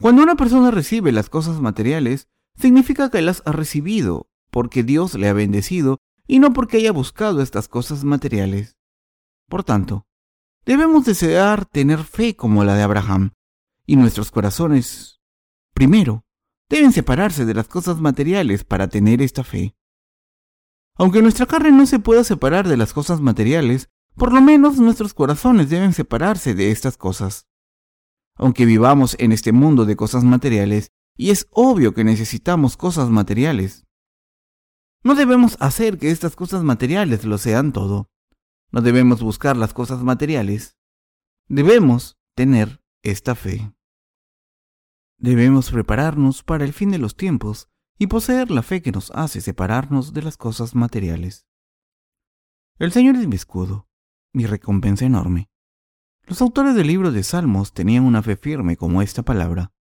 Cuando 0.00 0.22
una 0.22 0.34
persona 0.34 0.70
recibe 0.70 1.12
las 1.12 1.30
cosas 1.30 1.60
materiales, 1.60 2.28
significa 2.56 3.10
que 3.10 3.22
las 3.22 3.42
ha 3.46 3.52
recibido 3.52 4.28
porque 4.50 4.82
Dios 4.82 5.14
le 5.14 5.28
ha 5.28 5.32
bendecido 5.32 6.00
y 6.26 6.38
no 6.38 6.52
porque 6.52 6.76
haya 6.78 6.92
buscado 6.92 7.42
estas 7.42 7.68
cosas 7.68 8.04
materiales. 8.04 8.76
Por 9.48 9.64
tanto, 9.64 10.06
debemos 10.64 11.04
desear 11.04 11.66
tener 11.66 12.04
fe 12.04 12.36
como 12.36 12.64
la 12.64 12.74
de 12.74 12.82
Abraham, 12.82 13.32
y 13.86 13.96
nuestros 13.96 14.30
corazones, 14.30 15.20
primero, 15.74 16.24
deben 16.68 16.92
separarse 16.92 17.44
de 17.44 17.54
las 17.54 17.68
cosas 17.68 18.00
materiales 18.00 18.64
para 18.64 18.88
tener 18.88 19.20
esta 19.20 19.44
fe. 19.44 19.76
Aunque 20.96 21.22
nuestra 21.22 21.46
carne 21.46 21.72
no 21.72 21.86
se 21.86 21.98
pueda 21.98 22.24
separar 22.24 22.68
de 22.68 22.76
las 22.76 22.92
cosas 22.92 23.20
materiales, 23.20 23.90
por 24.16 24.32
lo 24.32 24.40
menos 24.40 24.78
nuestros 24.78 25.12
corazones 25.12 25.68
deben 25.68 25.92
separarse 25.92 26.54
de 26.54 26.70
estas 26.70 26.96
cosas. 26.96 27.48
Aunque 28.36 28.64
vivamos 28.64 29.16
en 29.18 29.32
este 29.32 29.52
mundo 29.52 29.84
de 29.84 29.96
cosas 29.96 30.24
materiales, 30.24 30.92
y 31.16 31.30
es 31.30 31.46
obvio 31.50 31.94
que 31.94 32.04
necesitamos 32.04 32.76
cosas 32.76 33.10
materiales, 33.10 33.84
no 35.04 35.14
debemos 35.14 35.58
hacer 35.60 35.98
que 35.98 36.10
estas 36.10 36.34
cosas 36.34 36.64
materiales 36.64 37.26
lo 37.26 37.36
sean 37.36 37.72
todo. 37.72 38.10
No 38.72 38.80
debemos 38.80 39.22
buscar 39.22 39.54
las 39.54 39.74
cosas 39.74 40.02
materiales. 40.02 40.78
Debemos 41.46 42.16
tener 42.34 42.82
esta 43.02 43.34
fe. 43.34 43.70
Debemos 45.18 45.70
prepararnos 45.70 46.42
para 46.42 46.64
el 46.64 46.72
fin 46.72 46.90
de 46.90 46.96
los 46.96 47.16
tiempos 47.16 47.68
y 47.98 48.06
poseer 48.06 48.50
la 48.50 48.62
fe 48.62 48.80
que 48.80 48.92
nos 48.92 49.10
hace 49.10 49.42
separarnos 49.42 50.14
de 50.14 50.22
las 50.22 50.38
cosas 50.38 50.74
materiales. 50.74 51.46
El 52.78 52.90
Señor 52.90 53.16
es 53.16 53.28
mi 53.28 53.36
escudo, 53.36 53.86
mi 54.32 54.46
recompensa 54.46 55.04
enorme. 55.04 55.50
Los 56.22 56.40
autores 56.40 56.74
del 56.74 56.86
libro 56.86 57.12
de 57.12 57.22
Salmos 57.22 57.74
tenían 57.74 58.04
una 58.04 58.22
fe 58.22 58.36
firme 58.36 58.78
como 58.78 59.02
esta 59.02 59.22
palabra. 59.22 59.73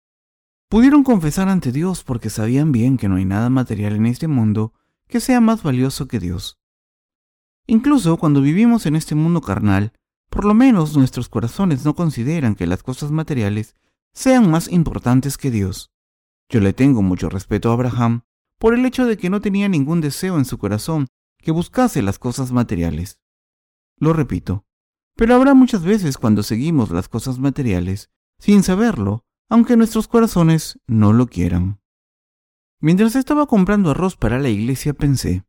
Pudieron 0.73 1.03
confesar 1.03 1.49
ante 1.49 1.71
Dios 1.71 2.03
porque 2.03 2.31
sabían 2.31 2.71
bien 2.71 2.97
que 2.97 3.07
no 3.07 3.17
hay 3.17 3.25
nada 3.25 3.51
material 3.51 3.95
en 3.95 4.07
este 4.07 4.27
mundo 4.27 4.73
que 5.07 5.19
sea 5.19 5.39
más 5.39 5.61
valioso 5.61 6.07
que 6.07 6.19
Dios. 6.19 6.57
Incluso 7.67 8.17
cuando 8.17 8.41
vivimos 8.41 8.87
en 8.87 8.95
este 8.95 9.13
mundo 9.13 9.41
carnal, 9.41 9.93
por 10.31 10.45
lo 10.45 10.55
menos 10.55 10.97
nuestros 10.97 11.29
corazones 11.29 11.85
no 11.85 11.93
consideran 11.93 12.55
que 12.55 12.65
las 12.65 12.81
cosas 12.81 13.11
materiales 13.11 13.75
sean 14.15 14.49
más 14.49 14.67
importantes 14.67 15.37
que 15.37 15.51
Dios. 15.51 15.91
Yo 16.49 16.59
le 16.59 16.73
tengo 16.73 17.03
mucho 17.03 17.29
respeto 17.29 17.69
a 17.69 17.73
Abraham 17.73 18.23
por 18.57 18.73
el 18.73 18.83
hecho 18.83 19.05
de 19.05 19.15
que 19.15 19.29
no 19.29 19.41
tenía 19.41 19.69
ningún 19.69 20.01
deseo 20.01 20.39
en 20.39 20.45
su 20.45 20.57
corazón 20.57 21.05
que 21.37 21.51
buscase 21.51 22.01
las 22.01 22.17
cosas 22.17 22.51
materiales. 22.51 23.19
Lo 23.99 24.11
repito, 24.11 24.65
pero 25.15 25.35
habrá 25.35 25.53
muchas 25.53 25.83
veces 25.83 26.17
cuando 26.17 26.41
seguimos 26.41 26.89
las 26.89 27.09
cosas 27.09 27.37
materiales 27.37 28.09
sin 28.39 28.63
saberlo, 28.63 29.23
aunque 29.53 29.77
nuestros 29.77 30.07
corazones 30.07 30.79
no 30.87 31.13
lo 31.13 31.27
quieran. 31.27 31.79
Mientras 32.79 33.15
estaba 33.15 33.45
comprando 33.45 33.91
arroz 33.91 34.17
para 34.17 34.39
la 34.39 34.49
iglesia 34.49 34.95
pensé, 34.95 35.45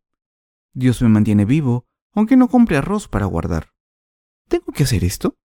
Dios 0.74 1.00
me 1.00 1.08
mantiene 1.08 1.46
vivo, 1.46 1.86
aunque 2.12 2.36
no 2.36 2.48
compre 2.48 2.76
arroz 2.76 3.08
para 3.08 3.24
guardar. 3.24 3.72
¿Tengo 4.46 4.72
que 4.74 4.82
hacer 4.82 5.04
esto? 5.04 5.38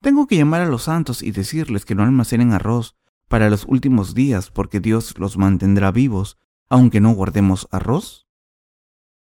¿Tengo 0.00 0.26
que 0.26 0.36
llamar 0.36 0.62
a 0.62 0.66
los 0.66 0.82
santos 0.82 1.22
y 1.22 1.30
decirles 1.30 1.84
que 1.84 1.94
no 1.94 2.02
almacenen 2.02 2.52
arroz 2.52 2.96
para 3.28 3.48
los 3.48 3.64
últimos 3.66 4.12
días 4.12 4.50
porque 4.50 4.80
Dios 4.80 5.16
los 5.20 5.38
mantendrá 5.38 5.92
vivos, 5.92 6.38
aunque 6.68 7.00
no 7.00 7.12
guardemos 7.12 7.68
arroz? 7.70 8.26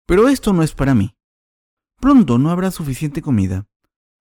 Pero 0.06 0.28
esto 0.28 0.54
no 0.54 0.62
es 0.62 0.72
para 0.72 0.94
mí. 0.94 1.18
Pronto 2.00 2.38
no 2.38 2.48
habrá 2.48 2.70
suficiente 2.70 3.20
comida, 3.20 3.68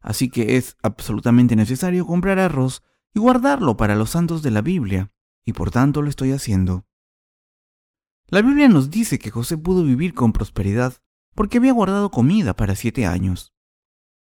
así 0.02 0.30
que 0.30 0.58
es 0.58 0.76
absolutamente 0.84 1.56
necesario 1.56 2.06
comprar 2.06 2.39
arroz 2.39 2.84
y 3.13 3.19
guardarlo 3.19 3.78
para 3.78 3.95
los 3.95 4.12
santos 4.12 4.41
de 4.41 4.52
la 4.52 4.62
Biblia, 4.62 5.12
y 5.45 5.54
por 5.54 5.71
tanto 5.71 6.02
lo 6.02 6.10
estoy 6.10 6.32
haciendo. 6.32 6.86
La 8.28 8.41
Biblia 8.41 8.69
nos 8.69 8.89
dice 8.89 9.19
que 9.19 9.32
José 9.32 9.58
pudo 9.58 9.84
vivir 9.84 10.13
con 10.13 10.32
prosperidad 10.32 11.02
porque 11.36 11.58
había 11.58 11.74
guardado 11.74 12.12
comida 12.12 12.56
para 12.56 12.76
siete 12.76 13.06
años. 13.06 13.54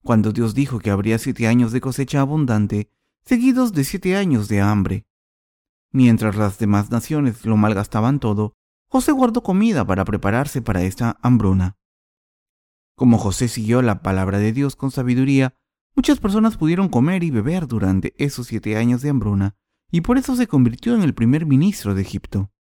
Cuando 0.03 0.33
Dios 0.33 0.55
dijo 0.55 0.79
que 0.79 0.91
habría 0.91 1.19
siete 1.19 1.47
años 1.47 1.73
de 1.73 1.81
cosecha 1.81 2.21
abundante, 2.21 2.91
seguidos 3.25 3.73
de 3.73 3.85
siete 3.85 4.17
años 4.17 4.49
de 4.49 4.61
hambre. 4.61 5.07
Mientras 5.93 6.37
las 6.37 6.59
demás 6.59 6.91
naciones 6.91 7.45
lo 7.45 7.57
malgastaban 7.57 8.21
todo, 8.21 8.55
José 8.89 9.13
guardó 9.13 9.43
comida 9.43 9.87
para 9.87 10.05
prepararse 10.05 10.63
para 10.63 10.83
esta 10.83 11.19
hambruna. 11.23 11.77
Como 12.95 13.19
José 13.19 13.49
siguió 13.49 13.83
la 13.83 14.03
palabra 14.03 14.39
de 14.39 14.53
Dios 14.53 14.77
con 14.77 14.91
sabiduría, 14.91 15.55
muchas 15.95 16.19
personas 16.19 16.57
pudieron 16.57 16.89
comer 16.89 17.23
y 17.23 17.31
beber 17.31 17.67
durante 17.67 18.15
esos 18.17 18.47
siete 18.47 18.77
años 18.77 19.03
de 19.03 19.11
hambruna, 19.11 19.57
y 19.91 20.03
por 20.03 20.19
eso 20.19 20.37
se 20.37 20.47
convirtió 20.47 20.95
en 20.95 21.03
el 21.03 21.15
primer 21.15 21.47
ministro 21.47 21.95
de 21.95 22.03
Egipto. 22.03 22.51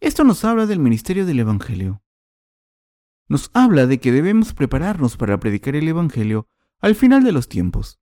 Esto 0.00 0.24
nos 0.24 0.44
habla 0.44 0.66
del 0.66 0.78
ministerio 0.78 1.26
del 1.26 1.40
Evangelio. 1.40 2.02
Nos 3.28 3.50
habla 3.54 3.86
de 3.86 3.98
que 3.98 4.12
debemos 4.12 4.52
prepararnos 4.52 5.16
para 5.16 5.38
predicar 5.38 5.76
el 5.76 5.88
Evangelio 5.88 6.48
al 6.80 6.94
final 6.94 7.24
de 7.24 7.32
los 7.32 7.48
tiempos. 7.48 8.00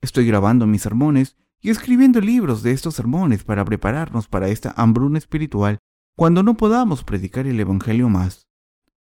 Estoy 0.00 0.26
grabando 0.26 0.66
mis 0.66 0.82
sermones 0.82 1.36
y 1.60 1.70
escribiendo 1.70 2.20
libros 2.20 2.62
de 2.62 2.72
estos 2.72 2.94
sermones 2.94 3.44
para 3.44 3.64
prepararnos 3.64 4.28
para 4.28 4.48
esta 4.48 4.74
hambruna 4.76 5.18
espiritual 5.18 5.78
cuando 6.16 6.42
no 6.42 6.56
podamos 6.56 7.04
predicar 7.04 7.46
el 7.46 7.58
Evangelio 7.58 8.08
más. 8.08 8.48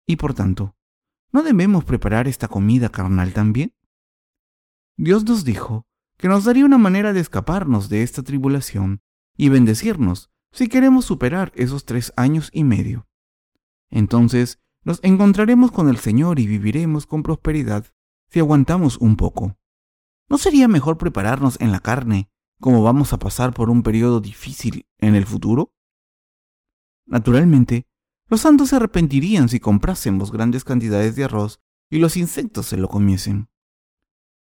Y 0.06 0.18
por 0.18 0.34
tanto, 0.34 0.76
¿No 1.34 1.44
debemos 1.44 1.86
preparar 1.86 2.28
esta 2.28 2.50
comida 2.50 2.90
carnal 2.90 3.32
también? 3.32 3.74
Dios 5.04 5.26
nos 5.26 5.44
dijo 5.44 5.88
que 6.20 6.28
nos 6.28 6.44
daría 6.44 6.64
una 6.64 6.78
manera 6.78 7.12
de 7.12 7.22
escaparnos 7.22 7.90
de 7.90 8.04
esta 8.04 8.22
tribulación 8.22 9.02
y 9.36 9.50
bendecirnos 9.50 10.30
si 10.52 10.68
queremos 10.68 11.06
superar 11.06 11.52
esos 11.56 11.86
tres 11.86 12.14
años 12.18 12.52
y 12.54 12.64
medio. 12.64 13.08
Entonces 13.90 14.60
nos 14.84 15.00
encontraremos 15.02 15.72
con 15.72 15.90
el 15.90 15.98
Señor 15.98 16.40
y 16.40 16.46
viviremos 16.46 17.08
con 17.08 17.24
prosperidad 17.24 17.88
si 18.30 18.42
aguantamos 18.42 18.98
un 18.98 19.16
poco. 19.16 19.58
¿No 20.30 20.38
sería 20.38 20.68
mejor 20.68 21.00
prepararnos 21.00 21.60
en 21.60 21.72
la 21.72 21.80
carne, 21.80 22.30
como 22.60 22.84
vamos 22.84 23.12
a 23.12 23.18
pasar 23.18 23.56
por 23.56 23.72
un 23.72 23.82
periodo 23.82 24.22
difícil 24.22 24.86
en 25.00 25.16
el 25.16 25.26
futuro? 25.26 25.74
Naturalmente, 27.08 27.88
los 28.28 28.42
santos 28.42 28.70
se 28.70 28.76
arrepentirían 28.76 29.50
si 29.50 29.60
comprásemos 29.60 30.32
grandes 30.32 30.64
cantidades 30.64 31.16
de 31.16 31.24
arroz 31.24 31.60
y 31.90 31.98
los 31.98 32.18
insectos 32.18 32.68
se 32.68 32.78
lo 32.78 32.88
comiesen. 32.88 33.51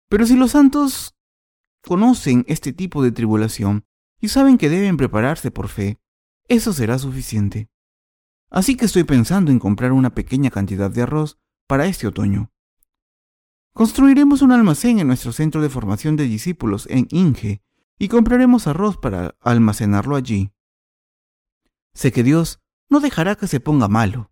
Pero 0.08 0.26
si 0.26 0.36
los 0.36 0.52
santos 0.52 1.16
conocen 1.82 2.44
este 2.48 2.72
tipo 2.72 3.02
de 3.02 3.12
tribulación 3.12 3.84
y 4.20 4.28
saben 4.28 4.58
que 4.58 4.68
deben 4.68 4.96
prepararse 4.96 5.50
por 5.50 5.68
fe, 5.68 6.00
eso 6.48 6.72
será 6.72 6.98
suficiente. 6.98 7.68
Así 8.50 8.76
que 8.76 8.84
estoy 8.84 9.04
pensando 9.04 9.50
en 9.50 9.58
comprar 9.58 9.92
una 9.92 10.14
pequeña 10.14 10.50
cantidad 10.50 10.90
de 10.90 11.02
arroz 11.02 11.38
para 11.66 11.86
este 11.86 12.06
otoño. 12.06 12.52
Construiremos 13.72 14.42
un 14.42 14.52
almacén 14.52 15.00
en 15.00 15.08
nuestro 15.08 15.32
centro 15.32 15.60
de 15.60 15.68
formación 15.68 16.16
de 16.16 16.24
discípulos 16.24 16.86
en 16.88 17.08
Inge 17.10 17.62
y 17.98 18.08
compraremos 18.08 18.66
arroz 18.66 18.96
para 18.96 19.36
almacenarlo 19.40 20.16
allí. 20.16 20.52
Sé 21.92 22.12
que 22.12 22.22
Dios 22.22 22.60
no 22.88 23.00
dejará 23.00 23.36
que 23.36 23.48
se 23.48 23.60
ponga 23.60 23.88
malo. 23.88 24.30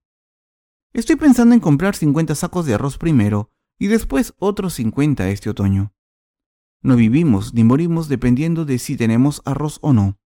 Estoy 0.93 1.17
pensando 1.17 1.55
en 1.55 1.61
comprar 1.61 1.97
50 1.97 2.35
sacos 2.35 2.67
de 2.67 2.75
arroz 2.75 2.99
primero 2.99 3.51
y 3.79 3.89
después 3.89 4.35
otros 4.39 4.75
50 4.75 5.29
este 5.29 5.51
otoño. 5.51 5.93
No 6.83 6.97
vivimos 6.97 7.55
ni 7.55 7.65
morimos 7.65 8.09
dependiendo 8.09 8.65
de 8.65 8.79
si 8.79 8.97
tenemos 8.97 9.43
arroz 9.45 9.79
o 9.83 9.93
no, 9.93 10.19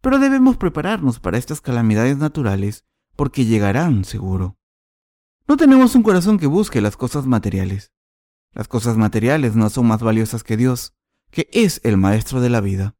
pero 0.00 0.18
debemos 0.18 0.56
prepararnos 0.56 1.20
para 1.20 1.38
estas 1.38 1.60
calamidades 1.60 2.16
naturales 2.18 2.84
porque 3.16 3.44
llegarán 3.44 4.04
seguro. 4.04 4.56
No 5.46 5.56
tenemos 5.56 5.94
un 5.94 6.02
corazón 6.02 6.38
que 6.38 6.46
busque 6.46 6.80
las 6.80 6.96
cosas 6.96 7.26
materiales. 7.26 7.92
Las 8.52 8.66
cosas 8.66 8.96
materiales 8.96 9.54
no 9.56 9.70
son 9.70 9.86
más 9.86 10.02
valiosas 10.02 10.42
que 10.42 10.56
Dios, 10.56 10.94
que 11.30 11.48
es 11.52 11.80
el 11.84 11.96
Maestro 11.96 12.40
de 12.40 12.50
la 12.50 12.60
vida. 12.60 12.96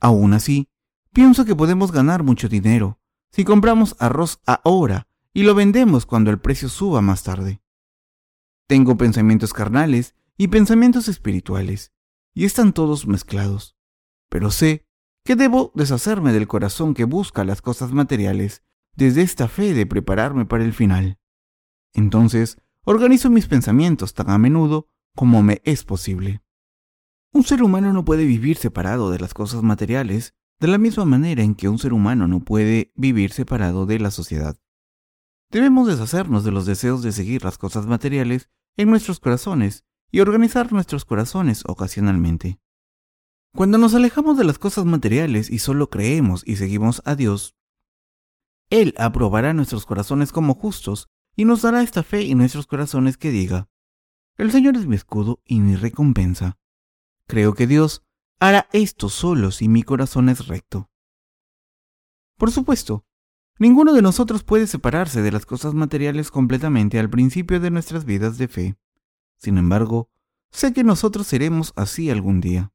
Aún 0.00 0.32
así, 0.32 0.68
pienso 1.12 1.44
que 1.44 1.56
podemos 1.56 1.92
ganar 1.92 2.22
mucho 2.22 2.48
dinero 2.48 3.00
si 3.30 3.44
compramos 3.44 3.96
arroz 3.98 4.40
ahora 4.46 5.08
y 5.34 5.42
lo 5.42 5.54
vendemos 5.54 6.06
cuando 6.06 6.30
el 6.30 6.38
precio 6.38 6.68
suba 6.68 7.00
más 7.00 7.22
tarde. 7.22 7.60
Tengo 8.68 8.98
pensamientos 8.98 9.54
carnales 9.54 10.14
y 10.36 10.48
pensamientos 10.48 11.08
espirituales, 11.08 11.94
y 12.34 12.44
están 12.44 12.74
todos 12.74 13.06
mezclados. 13.06 13.78
Pero 14.28 14.50
sé 14.50 14.86
que 15.24 15.36
debo 15.36 15.72
deshacerme 15.74 16.34
del 16.34 16.46
corazón 16.46 16.92
que 16.92 17.04
busca 17.04 17.44
las 17.44 17.62
cosas 17.62 17.92
materiales 17.92 18.62
desde 18.94 19.22
esta 19.22 19.48
fe 19.48 19.72
de 19.72 19.86
prepararme 19.86 20.44
para 20.44 20.64
el 20.64 20.74
final. 20.74 21.18
Entonces, 21.94 22.58
organizo 22.84 23.30
mis 23.30 23.46
pensamientos 23.46 24.12
tan 24.12 24.28
a 24.28 24.36
menudo 24.36 24.90
como 25.16 25.42
me 25.42 25.62
es 25.64 25.84
posible. 25.84 26.42
Un 27.32 27.44
ser 27.44 27.62
humano 27.62 27.94
no 27.94 28.04
puede 28.04 28.26
vivir 28.26 28.58
separado 28.58 29.10
de 29.10 29.18
las 29.18 29.32
cosas 29.32 29.62
materiales 29.62 30.34
de 30.60 30.68
la 30.68 30.76
misma 30.76 31.06
manera 31.06 31.42
en 31.42 31.54
que 31.54 31.70
un 31.70 31.78
ser 31.78 31.94
humano 31.94 32.28
no 32.28 32.40
puede 32.40 32.92
vivir 32.96 33.32
separado 33.32 33.86
de 33.86 33.98
la 33.98 34.10
sociedad. 34.10 34.58
Debemos 35.50 35.88
deshacernos 35.88 36.44
de 36.44 36.50
los 36.50 36.66
deseos 36.66 37.02
de 37.02 37.12
seguir 37.12 37.44
las 37.44 37.56
cosas 37.56 37.86
materiales 37.86 38.50
en 38.78 38.88
nuestros 38.88 39.20
corazones 39.20 39.84
y 40.10 40.20
organizar 40.20 40.72
nuestros 40.72 41.04
corazones 41.04 41.64
ocasionalmente. 41.66 42.58
Cuando 43.54 43.76
nos 43.76 43.94
alejamos 43.94 44.38
de 44.38 44.44
las 44.44 44.58
cosas 44.58 44.84
materiales 44.84 45.50
y 45.50 45.58
solo 45.58 45.90
creemos 45.90 46.42
y 46.46 46.56
seguimos 46.56 47.02
a 47.04 47.16
Dios, 47.16 47.56
Él 48.70 48.94
aprobará 48.96 49.52
nuestros 49.52 49.84
corazones 49.84 50.32
como 50.32 50.54
justos 50.54 51.08
y 51.34 51.44
nos 51.44 51.62
dará 51.62 51.82
esta 51.82 52.02
fe 52.02 52.30
en 52.30 52.38
nuestros 52.38 52.66
corazones 52.66 53.16
que 53.16 53.30
diga, 53.30 53.68
El 54.36 54.52
Señor 54.52 54.76
es 54.76 54.86
mi 54.86 54.94
escudo 54.94 55.42
y 55.44 55.60
mi 55.60 55.74
recompensa. 55.74 56.56
Creo 57.26 57.54
que 57.54 57.66
Dios 57.66 58.04
hará 58.38 58.68
esto 58.72 59.08
solo 59.08 59.50
si 59.50 59.68
mi 59.68 59.82
corazón 59.82 60.28
es 60.28 60.46
recto. 60.46 60.88
Por 62.36 62.52
supuesto, 62.52 63.04
ninguno 63.58 63.92
de 63.92 64.02
nosotros 64.02 64.44
puede 64.44 64.66
separarse 64.66 65.22
de 65.22 65.32
las 65.32 65.46
cosas 65.46 65.74
materiales 65.74 66.30
completamente 66.30 66.98
al 66.98 67.10
principio 67.10 67.60
de 67.60 67.70
nuestras 67.70 68.04
vidas 68.04 68.38
de 68.38 68.48
fe. 68.48 68.76
Sin 69.36 69.58
embargo, 69.58 70.10
sé 70.50 70.72
que 70.72 70.84
nosotros 70.84 71.26
seremos 71.26 71.72
así 71.76 72.10
algún 72.10 72.40
día. 72.40 72.72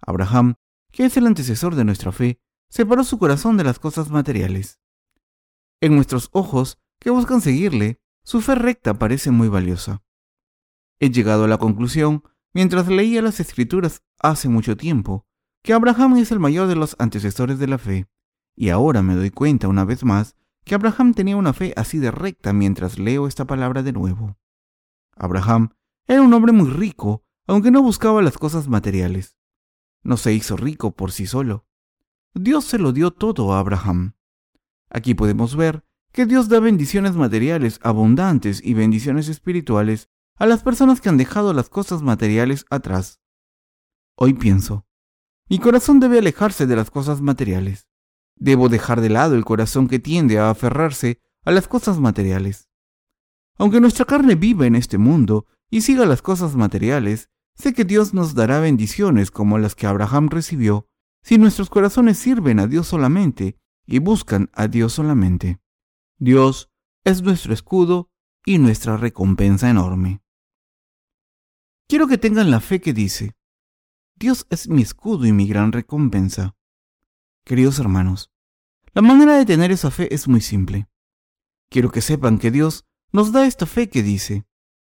Abraham, 0.00 0.54
que 0.90 1.04
es 1.04 1.16
el 1.16 1.26
antecesor 1.26 1.74
de 1.74 1.84
nuestra 1.84 2.12
fe, 2.12 2.40
separó 2.68 3.04
su 3.04 3.18
corazón 3.18 3.56
de 3.56 3.64
las 3.64 3.78
cosas 3.78 4.10
materiales. 4.10 4.80
En 5.80 5.94
nuestros 5.94 6.28
ojos, 6.32 6.78
que 6.98 7.10
buscan 7.10 7.40
seguirle, 7.40 8.00
su 8.24 8.40
fe 8.40 8.54
recta 8.54 8.98
parece 8.98 9.30
muy 9.30 9.48
valiosa. 9.48 10.02
He 10.98 11.10
llegado 11.10 11.44
a 11.44 11.48
la 11.48 11.58
conclusión, 11.58 12.24
mientras 12.52 12.88
leía 12.88 13.22
las 13.22 13.40
escrituras 13.40 14.02
hace 14.18 14.48
mucho 14.48 14.76
tiempo, 14.76 15.26
que 15.62 15.72
Abraham 15.72 16.16
es 16.16 16.32
el 16.32 16.40
mayor 16.40 16.66
de 16.66 16.76
los 16.76 16.96
antecesores 16.98 17.58
de 17.58 17.68
la 17.68 17.78
fe, 17.78 18.08
y 18.60 18.70
ahora 18.70 19.02
me 19.02 19.14
doy 19.14 19.30
cuenta 19.30 19.68
una 19.68 19.84
vez 19.84 20.02
más 20.02 20.34
que 20.64 20.74
Abraham 20.74 21.14
tenía 21.14 21.36
una 21.36 21.52
fe 21.52 21.72
así 21.76 21.98
de 21.98 22.10
recta 22.10 22.52
mientras 22.52 22.98
leo 22.98 23.28
esta 23.28 23.44
palabra 23.44 23.84
de 23.84 23.92
nuevo. 23.92 24.36
Abraham 25.14 25.70
era 26.08 26.22
un 26.22 26.34
hombre 26.34 26.50
muy 26.50 26.68
rico, 26.68 27.22
aunque 27.46 27.70
no 27.70 27.82
buscaba 27.82 28.20
las 28.20 28.36
cosas 28.36 28.66
materiales. 28.66 29.36
No 30.02 30.16
se 30.16 30.32
hizo 30.32 30.56
rico 30.56 30.90
por 30.90 31.12
sí 31.12 31.24
solo. 31.24 31.66
Dios 32.34 32.64
se 32.64 32.80
lo 32.80 32.92
dio 32.92 33.12
todo 33.12 33.54
a 33.54 33.60
Abraham. 33.60 34.14
Aquí 34.90 35.14
podemos 35.14 35.54
ver 35.54 35.84
que 36.10 36.26
Dios 36.26 36.48
da 36.48 36.58
bendiciones 36.58 37.14
materiales 37.14 37.78
abundantes 37.84 38.60
y 38.64 38.74
bendiciones 38.74 39.28
espirituales 39.28 40.10
a 40.34 40.46
las 40.46 40.64
personas 40.64 41.00
que 41.00 41.08
han 41.08 41.16
dejado 41.16 41.52
las 41.52 41.68
cosas 41.68 42.02
materiales 42.02 42.64
atrás. 42.70 43.20
Hoy 44.16 44.34
pienso, 44.34 44.84
mi 45.48 45.60
corazón 45.60 46.00
debe 46.00 46.18
alejarse 46.18 46.66
de 46.66 46.74
las 46.74 46.90
cosas 46.90 47.20
materiales. 47.20 47.87
Debo 48.38 48.68
dejar 48.68 49.00
de 49.00 49.08
lado 49.08 49.34
el 49.34 49.44
corazón 49.44 49.88
que 49.88 49.98
tiende 49.98 50.38
a 50.38 50.50
aferrarse 50.50 51.20
a 51.44 51.50
las 51.50 51.68
cosas 51.68 51.98
materiales. 51.98 52.68
Aunque 53.56 53.80
nuestra 53.80 54.04
carne 54.04 54.36
viva 54.36 54.66
en 54.66 54.76
este 54.76 54.98
mundo 54.98 55.46
y 55.70 55.80
siga 55.80 56.06
las 56.06 56.22
cosas 56.22 56.54
materiales, 56.54 57.30
sé 57.54 57.74
que 57.74 57.84
Dios 57.84 58.14
nos 58.14 58.34
dará 58.34 58.60
bendiciones 58.60 59.30
como 59.30 59.58
las 59.58 59.74
que 59.74 59.86
Abraham 59.86 60.28
recibió 60.28 60.86
si 61.22 61.38
nuestros 61.38 61.68
corazones 61.68 62.18
sirven 62.18 62.60
a 62.60 62.66
Dios 62.66 62.86
solamente 62.86 63.58
y 63.86 63.98
buscan 63.98 64.50
a 64.52 64.68
Dios 64.68 64.92
solamente. 64.92 65.60
Dios 66.18 66.70
es 67.04 67.22
nuestro 67.22 67.52
escudo 67.52 68.10
y 68.44 68.58
nuestra 68.58 68.96
recompensa 68.96 69.68
enorme. 69.68 70.22
Quiero 71.88 72.06
que 72.06 72.18
tengan 72.18 72.50
la 72.50 72.60
fe 72.60 72.80
que 72.80 72.92
dice, 72.92 73.34
Dios 74.14 74.46
es 74.50 74.68
mi 74.68 74.82
escudo 74.82 75.26
y 75.26 75.32
mi 75.32 75.46
gran 75.46 75.72
recompensa. 75.72 76.57
Queridos 77.48 77.78
hermanos, 77.78 78.30
la 78.92 79.00
manera 79.00 79.38
de 79.38 79.46
tener 79.46 79.70
esa 79.72 79.90
fe 79.90 80.14
es 80.14 80.28
muy 80.28 80.42
simple. 80.42 80.86
Quiero 81.70 81.90
que 81.90 82.02
sepan 82.02 82.38
que 82.38 82.50
Dios 82.50 82.84
nos 83.10 83.32
da 83.32 83.46
esta 83.46 83.64
fe 83.64 83.88
que 83.88 84.02
dice, 84.02 84.46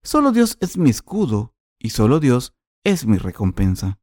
solo 0.03 0.33
Dios 0.33 0.59
es 0.61 0.77
mi 0.77 0.91
escudo 0.91 1.55
y 1.79 1.88
solo 1.88 2.21
Dios 2.21 2.55
es 2.85 3.07
mi 3.07 3.17
recompensa. 3.17 3.99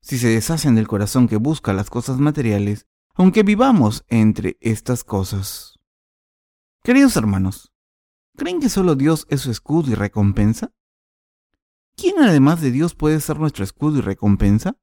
Si 0.00 0.16
se 0.16 0.28
deshacen 0.28 0.74
del 0.74 0.88
corazón 0.88 1.28
que 1.28 1.36
busca 1.36 1.74
las 1.74 1.90
cosas 1.90 2.18
materiales, 2.18 2.86
aunque 3.14 3.42
vivamos 3.42 4.06
entre 4.08 4.56
estas 4.62 5.04
cosas. 5.04 5.78
Queridos 6.82 7.14
hermanos, 7.14 7.74
¿creen 8.38 8.58
que 8.58 8.70
solo 8.70 8.94
Dios 8.94 9.26
es 9.28 9.42
su 9.42 9.50
escudo 9.50 9.90
y 9.90 9.94
recompensa? 9.94 10.72
¿Quién 11.94 12.22
además 12.22 12.62
de 12.62 12.70
Dios 12.70 12.94
puede 12.94 13.20
ser 13.20 13.38
nuestro 13.38 13.64
escudo 13.64 13.98
y 13.98 14.00
recompensa? 14.00 14.78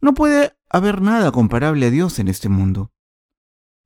No 0.00 0.14
puede 0.14 0.56
haber 0.68 1.00
nada 1.00 1.32
comparable 1.32 1.86
a 1.86 1.90
Dios 1.90 2.18
en 2.18 2.28
este 2.28 2.48
mundo. 2.48 2.92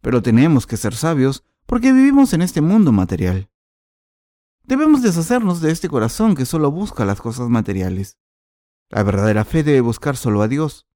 Pero 0.01 0.23
tenemos 0.23 0.67
que 0.67 0.77
ser 0.77 0.95
sabios 0.95 1.45
porque 1.67 1.93
vivimos 1.93 2.33
en 2.33 2.43
este 2.43 2.61
mundo 2.61 2.93
material. 2.93 3.51
Debemos 4.65 5.03
deshacernos 5.03 5.61
de 5.61 5.71
este 5.71 5.89
corazón 5.89 6.35
que 6.35 6.47
solo 6.47 6.71
busca 6.71 7.05
las 7.05 7.21
cosas 7.21 7.49
materiales. 7.49 8.19
La 8.89 9.03
verdadera 9.03 9.45
fe 9.45 9.63
debe 9.63 9.81
buscar 9.81 10.17
solo 10.17 10.43
a 10.43 10.49
Dios. 10.49 10.87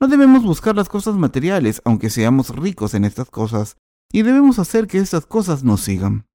No 0.00 0.08
debemos 0.08 0.42
buscar 0.42 0.76
las 0.76 0.88
cosas 0.88 1.14
materiales 1.16 1.80
aunque 1.84 2.10
seamos 2.10 2.50
ricos 2.50 2.94
en 2.94 3.04
estas 3.04 3.30
cosas, 3.30 3.76
y 4.12 4.22
debemos 4.22 4.58
hacer 4.58 4.86
que 4.86 4.98
estas 4.98 5.26
cosas 5.26 5.64
nos 5.64 5.80
sigan. 5.80 6.26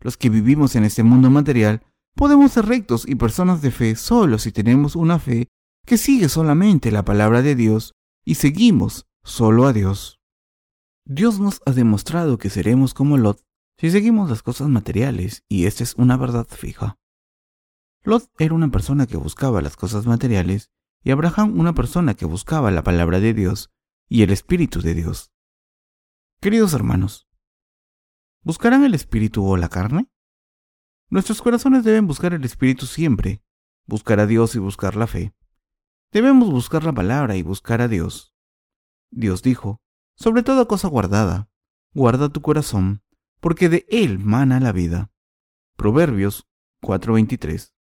Los 0.00 0.16
que 0.16 0.28
vivimos 0.28 0.76
en 0.76 0.84
este 0.84 1.02
mundo 1.02 1.30
material 1.30 1.82
Podemos 2.14 2.52
ser 2.52 2.66
rectos 2.66 3.08
y 3.08 3.16
personas 3.16 3.60
de 3.60 3.72
fe 3.72 3.96
solo 3.96 4.38
si 4.38 4.52
tenemos 4.52 4.94
una 4.94 5.18
fe 5.18 5.48
que 5.84 5.98
sigue 5.98 6.28
solamente 6.28 6.90
la 6.90 7.04
palabra 7.04 7.42
de 7.42 7.54
Dios 7.54 7.94
y 8.24 8.36
seguimos 8.36 9.06
solo 9.22 9.66
a 9.66 9.72
Dios. 9.72 10.20
Dios 11.04 11.38
nos 11.38 11.60
ha 11.66 11.72
demostrado 11.72 12.38
que 12.38 12.50
seremos 12.50 12.94
como 12.94 13.18
Lot 13.18 13.42
si 13.78 13.90
seguimos 13.90 14.30
las 14.30 14.42
cosas 14.42 14.68
materiales 14.68 15.44
y 15.48 15.66
esta 15.66 15.82
es 15.82 15.94
una 15.96 16.16
verdad 16.16 16.46
fija. 16.48 16.98
Lot 18.02 18.30
era 18.38 18.54
una 18.54 18.70
persona 18.70 19.06
que 19.06 19.16
buscaba 19.16 19.60
las 19.60 19.76
cosas 19.76 20.06
materiales 20.06 20.70
y 21.02 21.10
Abraham 21.10 21.58
una 21.58 21.74
persona 21.74 22.14
que 22.14 22.24
buscaba 22.24 22.70
la 22.70 22.82
palabra 22.82 23.20
de 23.20 23.34
Dios 23.34 23.70
y 24.08 24.22
el 24.22 24.30
Espíritu 24.30 24.80
de 24.80 24.94
Dios. 24.94 25.32
Queridos 26.40 26.72
hermanos, 26.72 27.28
¿buscarán 28.42 28.84
el 28.84 28.94
Espíritu 28.94 29.46
o 29.46 29.56
la 29.56 29.68
carne? 29.68 30.10
Nuestros 31.10 31.42
corazones 31.42 31.84
deben 31.84 32.06
buscar 32.06 32.32
el 32.32 32.44
Espíritu 32.44 32.86
siempre, 32.86 33.42
buscar 33.86 34.20
a 34.20 34.26
Dios 34.26 34.54
y 34.54 34.58
buscar 34.58 34.96
la 34.96 35.06
fe. 35.06 35.34
Debemos 36.14 36.48
buscar 36.48 36.84
la 36.84 36.92
palabra 36.92 37.34
y 37.34 37.42
buscar 37.42 37.82
a 37.82 37.88
Dios. 37.88 38.32
Dios 39.10 39.42
dijo, 39.42 39.82
sobre 40.14 40.44
toda 40.44 40.66
cosa 40.66 40.86
guardada, 40.86 41.50
guarda 41.92 42.28
tu 42.28 42.40
corazón, 42.40 43.02
porque 43.40 43.68
de 43.68 43.84
él 43.90 44.20
mana 44.20 44.60
la 44.60 44.70
vida. 44.70 45.10
Proverbios 45.76 46.46
4:23. 46.82 47.74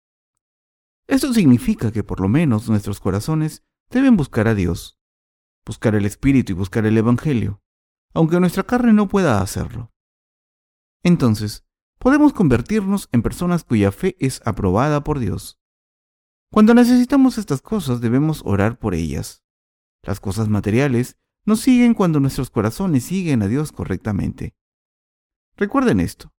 Esto 1.06 1.32
significa 1.32 1.92
que 1.92 2.04
por 2.04 2.22
lo 2.22 2.28
menos 2.28 2.68
nuestros 2.68 3.00
corazones 3.00 3.64
deben 3.92 4.18
buscar 4.18 4.48
a 4.48 4.56
Dios, 4.56 5.00
buscar 5.64 5.94
el 5.94 6.08
Espíritu 6.08 6.54
y 6.54 6.56
buscar 6.56 6.88
el 6.88 6.98
Evangelio, 6.98 7.62
aunque 8.16 8.40
nuestra 8.40 8.64
carne 8.64 8.94
no 8.94 9.08
pueda 9.08 9.42
hacerlo. 9.42 9.94
Entonces, 11.04 11.68
podemos 12.00 12.34
convertirnos 12.34 13.10
en 13.12 13.22
personas 13.22 13.64
cuya 13.64 13.92
fe 13.92 14.16
es 14.20 14.42
aprobada 14.44 15.04
por 15.04 15.20
Dios. 15.20 15.63
Cuando 16.54 16.76
necesitamos 16.76 17.40
estas 17.40 17.64
cosas 17.64 18.00
debemos 18.00 18.44
orar 18.46 18.78
por 18.78 18.94
ellas. 18.94 19.44
Las 20.04 20.20
cosas 20.20 20.50
materiales 20.50 21.18
nos 21.46 21.62
siguen 21.62 21.96
cuando 21.96 22.20
nuestros 22.20 22.52
corazones 22.52 23.06
siguen 23.06 23.42
a 23.42 23.48
Dios 23.48 23.72
correctamente. 23.72 24.54
Recuerden 25.58 26.00
esto. 26.00 26.32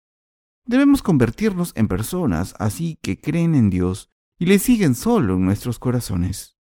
Debemos 0.67 1.03
convertirnos 1.03 1.73
en 1.75 1.89
personas 1.89 2.55
así 2.61 2.97
que 3.03 3.21
creen 3.21 3.57
en 3.57 3.71
Dios 3.71 4.13
y 4.39 4.47
le 4.47 4.61
siguen 4.61 4.95
solo 4.95 5.35
en 5.35 5.47
nuestros 5.47 5.81
corazones. 5.81 6.57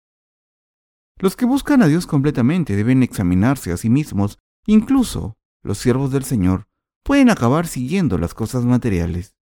Los 1.17 1.37
que 1.37 1.45
buscan 1.45 1.81
a 1.81 1.87
Dios 1.87 2.09
completamente 2.09 2.75
deben 2.75 3.05
examinarse 3.05 3.71
a 3.71 3.77
sí 3.77 3.89
mismos, 3.89 4.41
incluso 4.67 5.39
los 5.63 5.79
siervos 5.79 6.11
del 6.11 6.25
Señor 6.25 6.67
pueden 7.05 7.31
acabar 7.31 7.69
siguiendo 7.69 8.19
las 8.19 8.35
cosas 8.35 8.65
materiales. 8.65 9.37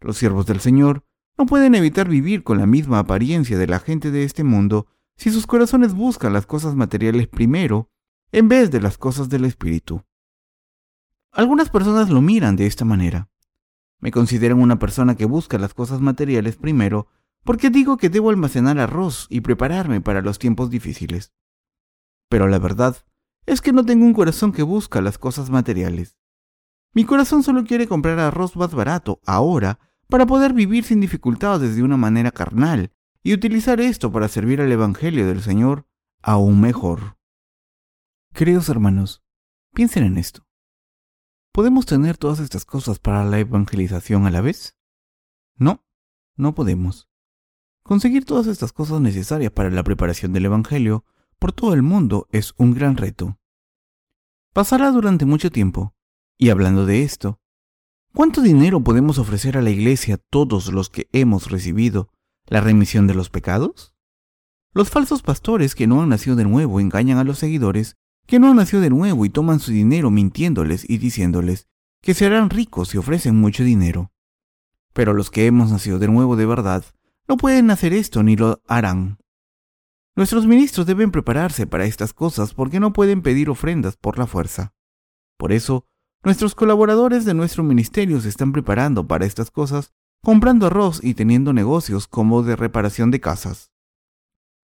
Los 0.00 0.16
siervos 0.16 0.46
del 0.46 0.60
Señor 0.60 1.04
no 1.40 1.46
pueden 1.46 1.74
evitar 1.74 2.06
vivir 2.06 2.44
con 2.44 2.58
la 2.58 2.66
misma 2.66 2.98
apariencia 2.98 3.56
de 3.56 3.66
la 3.66 3.78
gente 3.78 4.10
de 4.10 4.24
este 4.24 4.44
mundo 4.44 4.88
si 5.16 5.30
sus 5.30 5.46
corazones 5.46 5.94
buscan 5.94 6.34
las 6.34 6.44
cosas 6.44 6.74
materiales 6.74 7.28
primero 7.28 7.88
en 8.30 8.46
vez 8.50 8.70
de 8.70 8.78
las 8.78 8.98
cosas 8.98 9.30
del 9.30 9.46
Espíritu. 9.46 10.02
Algunas 11.32 11.70
personas 11.70 12.10
lo 12.10 12.20
miran 12.20 12.56
de 12.56 12.66
esta 12.66 12.84
manera. 12.84 13.30
Me 14.00 14.10
consideran 14.10 14.60
una 14.60 14.78
persona 14.78 15.14
que 15.14 15.24
busca 15.24 15.56
las 15.56 15.72
cosas 15.72 16.02
materiales 16.02 16.56
primero 16.56 17.06
porque 17.42 17.70
digo 17.70 17.96
que 17.96 18.10
debo 18.10 18.28
almacenar 18.28 18.78
arroz 18.78 19.26
y 19.30 19.40
prepararme 19.40 20.02
para 20.02 20.20
los 20.20 20.38
tiempos 20.38 20.68
difíciles. 20.68 21.32
Pero 22.28 22.48
la 22.48 22.58
verdad 22.58 22.98
es 23.46 23.62
que 23.62 23.72
no 23.72 23.82
tengo 23.86 24.04
un 24.04 24.12
corazón 24.12 24.52
que 24.52 24.62
busca 24.62 25.00
las 25.00 25.16
cosas 25.16 25.48
materiales. 25.48 26.18
Mi 26.92 27.06
corazón 27.06 27.42
solo 27.42 27.64
quiere 27.64 27.86
comprar 27.86 28.18
arroz 28.18 28.56
más 28.56 28.74
barato 28.74 29.22
ahora 29.24 29.78
para 30.10 30.26
poder 30.26 30.52
vivir 30.52 30.84
sin 30.84 31.00
dificultades 31.00 31.76
de 31.76 31.82
una 31.82 31.96
manera 31.96 32.30
carnal 32.30 32.92
y 33.22 33.32
utilizar 33.32 33.80
esto 33.80 34.12
para 34.12 34.28
servir 34.28 34.60
al 34.60 34.70
Evangelio 34.70 35.26
del 35.26 35.40
Señor 35.40 35.86
aún 36.20 36.60
mejor. 36.60 37.16
Queridos 38.34 38.68
hermanos, 38.68 39.22
piensen 39.72 40.04
en 40.04 40.18
esto. 40.18 40.46
¿Podemos 41.52 41.86
tener 41.86 42.16
todas 42.16 42.40
estas 42.40 42.64
cosas 42.64 42.98
para 42.98 43.24
la 43.24 43.38
evangelización 43.38 44.26
a 44.26 44.30
la 44.30 44.40
vez? 44.40 44.76
No, 45.56 45.84
no 46.36 46.54
podemos. 46.54 47.08
Conseguir 47.82 48.24
todas 48.24 48.46
estas 48.46 48.72
cosas 48.72 49.00
necesarias 49.00 49.50
para 49.52 49.70
la 49.70 49.82
preparación 49.82 50.32
del 50.32 50.46
Evangelio 50.46 51.04
por 51.38 51.52
todo 51.52 51.74
el 51.74 51.82
mundo 51.82 52.28
es 52.30 52.54
un 52.56 52.74
gran 52.74 52.96
reto. 52.96 53.38
Pasará 54.52 54.90
durante 54.90 55.24
mucho 55.24 55.50
tiempo. 55.50 55.94
Y 56.36 56.50
hablando 56.50 56.86
de 56.86 57.02
esto, 57.02 57.40
¿cuánto 58.14 58.42
dinero 58.42 58.80
podemos 58.80 59.18
ofrecer 59.18 59.56
a 59.56 59.62
la 59.62 59.70
Iglesia 59.70 60.18
todos 60.30 60.72
los 60.72 60.90
que 60.90 61.08
hemos 61.12 61.50
recibido 61.50 62.08
la 62.46 62.60
remisión 62.60 63.06
de 63.06 63.14
los 63.14 63.30
pecados? 63.30 63.94
Los 64.72 64.90
falsos 64.90 65.22
pastores 65.22 65.74
que 65.74 65.86
no 65.86 66.02
han 66.02 66.10
nacido 66.10 66.36
de 66.36 66.44
nuevo 66.44 66.80
engañan 66.80 67.18
a 67.18 67.24
los 67.24 67.38
seguidores 67.38 67.96
que 68.26 68.38
no 68.38 68.48
han 68.48 68.56
nacido 68.56 68.80
de 68.80 68.90
nuevo 68.90 69.24
y 69.24 69.30
toman 69.30 69.58
su 69.58 69.72
dinero 69.72 70.10
mintiéndoles 70.10 70.88
y 70.88 70.98
diciéndoles 70.98 71.66
que 72.00 72.14
serán 72.14 72.50
ricos 72.50 72.90
si 72.90 72.98
ofrecen 72.98 73.36
mucho 73.36 73.64
dinero. 73.64 74.12
Pero 74.92 75.12
los 75.12 75.30
que 75.30 75.46
hemos 75.46 75.70
nacido 75.70 75.98
de 75.98 76.06
nuevo 76.06 76.36
de 76.36 76.46
verdad 76.46 76.84
no 77.28 77.36
pueden 77.36 77.70
hacer 77.70 77.92
esto 77.92 78.22
ni 78.22 78.36
lo 78.36 78.62
harán. 78.66 79.18
Nuestros 80.16 80.46
ministros 80.46 80.86
deben 80.86 81.10
prepararse 81.10 81.66
para 81.66 81.84
estas 81.84 82.12
cosas 82.12 82.54
porque 82.54 82.80
no 82.80 82.92
pueden 82.92 83.22
pedir 83.22 83.50
ofrendas 83.50 83.96
por 83.96 84.18
la 84.18 84.26
fuerza. 84.26 84.74
Por 85.36 85.52
eso, 85.52 85.86
nuestros 86.22 86.54
colaboradores 86.54 87.24
de 87.24 87.34
nuestro 87.34 87.62
ministerio 87.62 88.20
se 88.20 88.28
están 88.28 88.52
preparando 88.52 89.06
para 89.06 89.24
estas 89.24 89.50
cosas, 89.50 89.92
comprando 90.22 90.66
arroz 90.66 91.00
y 91.02 91.14
teniendo 91.14 91.52
negocios 91.52 92.06
como 92.06 92.42
de 92.42 92.56
reparación 92.56 93.10
de 93.10 93.20
casas. 93.20 93.72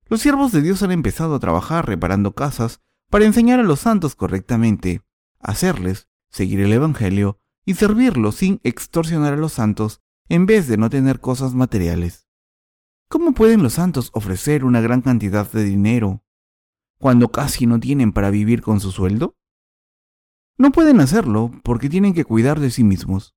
Los 0.07 0.21
siervos 0.21 0.53
de 0.53 0.63
Dios 0.63 0.83
han 0.83 0.93
empezado 0.93 1.35
a 1.35 1.41
trabajar 1.41 1.87
reparando 1.87 2.35
casas 2.35 2.81
para 3.11 3.25
enseñar 3.25 3.61
a 3.61 3.65
los 3.65 3.81
santos 3.81 4.15
correctamente, 4.15 5.03
hacerles 5.41 6.09
seguir 6.31 6.61
el 6.61 6.73
Evangelio 6.73 7.41
y 7.65 7.75
servirlos 7.75 8.37
sin 8.37 8.61
extorsionar 8.63 9.33
a 9.33 9.37
los 9.37 9.55
santos 9.55 10.03
en 10.29 10.47
vez 10.47 10.69
de 10.69 10.77
no 10.77 10.91
tener 10.91 11.21
cosas 11.21 11.55
materiales. 11.55 12.29
¿Cómo 13.09 13.33
pueden 13.33 13.63
los 13.63 13.75
santos 13.75 14.11
ofrecer 14.13 14.65
una 14.65 14.81
gran 14.81 15.01
cantidad 15.01 15.51
de 15.51 15.65
dinero 15.65 16.25
cuando 16.99 17.31
casi 17.31 17.67
no 17.67 17.81
tienen 17.81 18.13
para 18.13 18.31
vivir 18.31 18.63
con 18.63 18.81
su 18.81 18.91
sueldo? 18.91 19.37
No 20.59 20.73
pueden 20.73 21.01
hacerlo 21.01 21.53
porque 21.63 21.89
tienen 21.89 22.15
que 22.15 22.25
cuidar 22.25 22.61
de 22.61 22.71
sí 22.71 22.83
mismos. 22.83 23.35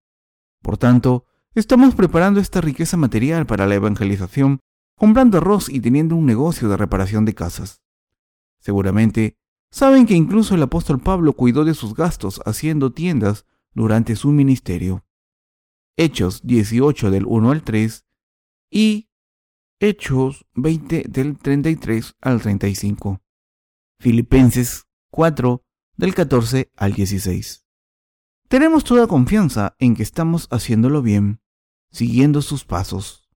Por 0.61 0.77
tanto, 0.77 1.25
estamos 1.53 1.95
preparando 1.95 2.39
esta 2.39 2.61
riqueza 2.61 2.95
material 2.95 3.45
para 3.45 3.67
la 3.67 3.75
evangelización, 3.75 4.59
comprando 4.95 5.37
arroz 5.37 5.69
y 5.69 5.81
teniendo 5.81 6.15
un 6.15 6.25
negocio 6.25 6.69
de 6.69 6.77
reparación 6.77 7.25
de 7.25 7.35
casas. 7.35 7.81
Seguramente, 8.59 9.37
saben 9.71 10.05
que 10.05 10.13
incluso 10.13 10.55
el 10.55 10.63
apóstol 10.63 10.99
Pablo 10.99 11.33
cuidó 11.33 11.65
de 11.65 11.73
sus 11.73 11.93
gastos 11.93 12.41
haciendo 12.45 12.91
tiendas 12.91 13.45
durante 13.73 14.15
su 14.15 14.31
ministerio. 14.31 15.05
Hechos 15.97 16.41
18 16.43 17.11
del 17.11 17.25
1 17.25 17.51
al 17.51 17.63
3 17.63 18.05
y 18.71 19.09
Hechos 19.81 20.45
20 20.55 21.05
del 21.09 21.37
33 21.37 22.15
al 22.21 22.41
35. 22.41 23.21
Filipenses 23.99 24.85
4 25.09 25.63
del 25.99 26.15
14 26.15 26.71
al 26.77 26.93
16. 26.93 27.67
Tenemos 28.47 28.85
toda 28.85 29.05
confianza 29.05 29.75
en 29.79 29.97
que 29.97 30.03
estamos 30.03 30.47
haciéndolo 30.49 31.01
bien, 31.01 31.41
siguiendo 31.91 32.41
sus 32.41 32.63
pasos. 32.63 33.29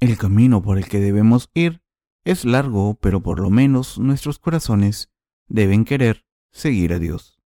El 0.00 0.18
camino 0.18 0.62
por 0.62 0.78
el 0.78 0.88
que 0.88 0.98
debemos 0.98 1.48
ir 1.54 1.84
es 2.24 2.44
largo, 2.44 2.98
pero 3.00 3.22
por 3.22 3.38
lo 3.38 3.50
menos 3.50 4.00
nuestros 4.00 4.40
corazones 4.40 5.12
deben 5.46 5.84
querer 5.84 6.26
seguir 6.50 6.92
a 6.92 6.98
Dios. 6.98 7.40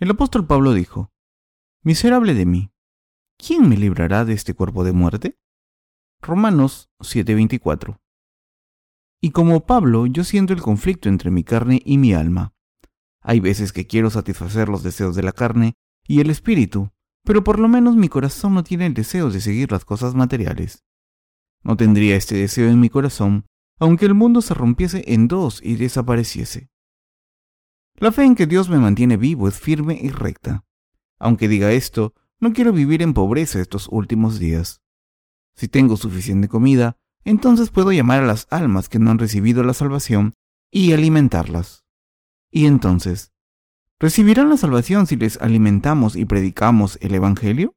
El 0.00 0.10
apóstol 0.10 0.48
Pablo 0.48 0.74
dijo, 0.74 1.12
Miserable 1.84 2.34
de 2.34 2.44
mí, 2.44 2.72
¿quién 3.36 3.68
me 3.68 3.76
librará 3.76 4.24
de 4.24 4.32
este 4.32 4.52
cuerpo 4.52 4.82
de 4.82 4.92
muerte? 4.92 5.38
Romanos 6.20 6.90
7:24. 6.98 8.00
Y 9.20 9.30
como 9.30 9.64
Pablo, 9.64 10.06
yo 10.06 10.24
siento 10.24 10.52
el 10.52 10.60
conflicto 10.60 11.08
entre 11.08 11.30
mi 11.30 11.44
carne 11.44 11.80
y 11.84 11.96
mi 11.96 12.14
alma. 12.14 12.52
Hay 13.22 13.40
veces 13.40 13.72
que 13.72 13.86
quiero 13.86 14.10
satisfacer 14.10 14.68
los 14.68 14.82
deseos 14.82 15.14
de 15.14 15.22
la 15.22 15.32
carne 15.32 15.74
y 16.06 16.20
el 16.20 16.30
espíritu, 16.30 16.90
pero 17.24 17.44
por 17.44 17.58
lo 17.58 17.68
menos 17.68 17.96
mi 17.96 18.08
corazón 18.08 18.54
no 18.54 18.64
tiene 18.64 18.86
el 18.86 18.94
deseo 18.94 19.30
de 19.30 19.40
seguir 19.40 19.70
las 19.70 19.84
cosas 19.84 20.14
materiales. 20.14 20.84
No 21.62 21.76
tendría 21.76 22.16
este 22.16 22.36
deseo 22.36 22.68
en 22.70 22.80
mi 22.80 22.88
corazón, 22.88 23.46
aunque 23.78 24.06
el 24.06 24.14
mundo 24.14 24.40
se 24.40 24.54
rompiese 24.54 25.04
en 25.06 25.28
dos 25.28 25.60
y 25.62 25.76
desapareciese. 25.76 26.70
La 27.96 28.12
fe 28.12 28.24
en 28.24 28.34
que 28.34 28.46
Dios 28.46 28.70
me 28.70 28.78
mantiene 28.78 29.16
vivo 29.16 29.48
es 29.48 29.58
firme 29.58 29.98
y 30.00 30.08
recta. 30.08 30.64
Aunque 31.18 31.48
diga 31.48 31.72
esto, 31.72 32.14
no 32.38 32.54
quiero 32.54 32.72
vivir 32.72 33.02
en 33.02 33.12
pobreza 33.12 33.60
estos 33.60 33.88
últimos 33.90 34.38
días. 34.38 34.80
Si 35.54 35.68
tengo 35.68 35.98
suficiente 35.98 36.48
comida, 36.48 36.96
entonces 37.24 37.70
puedo 37.70 37.92
llamar 37.92 38.22
a 38.22 38.26
las 38.26 38.46
almas 38.50 38.88
que 38.88 38.98
no 38.98 39.10
han 39.10 39.18
recibido 39.18 39.62
la 39.62 39.74
salvación 39.74 40.32
y 40.70 40.92
alimentarlas. 40.92 41.84
Y 42.50 42.66
entonces, 42.66 43.32
¿recibirán 43.98 44.48
la 44.48 44.56
salvación 44.56 45.06
si 45.06 45.16
les 45.16 45.40
alimentamos 45.40 46.16
y 46.16 46.24
predicamos 46.24 46.98
el 47.00 47.14
Evangelio? 47.14 47.76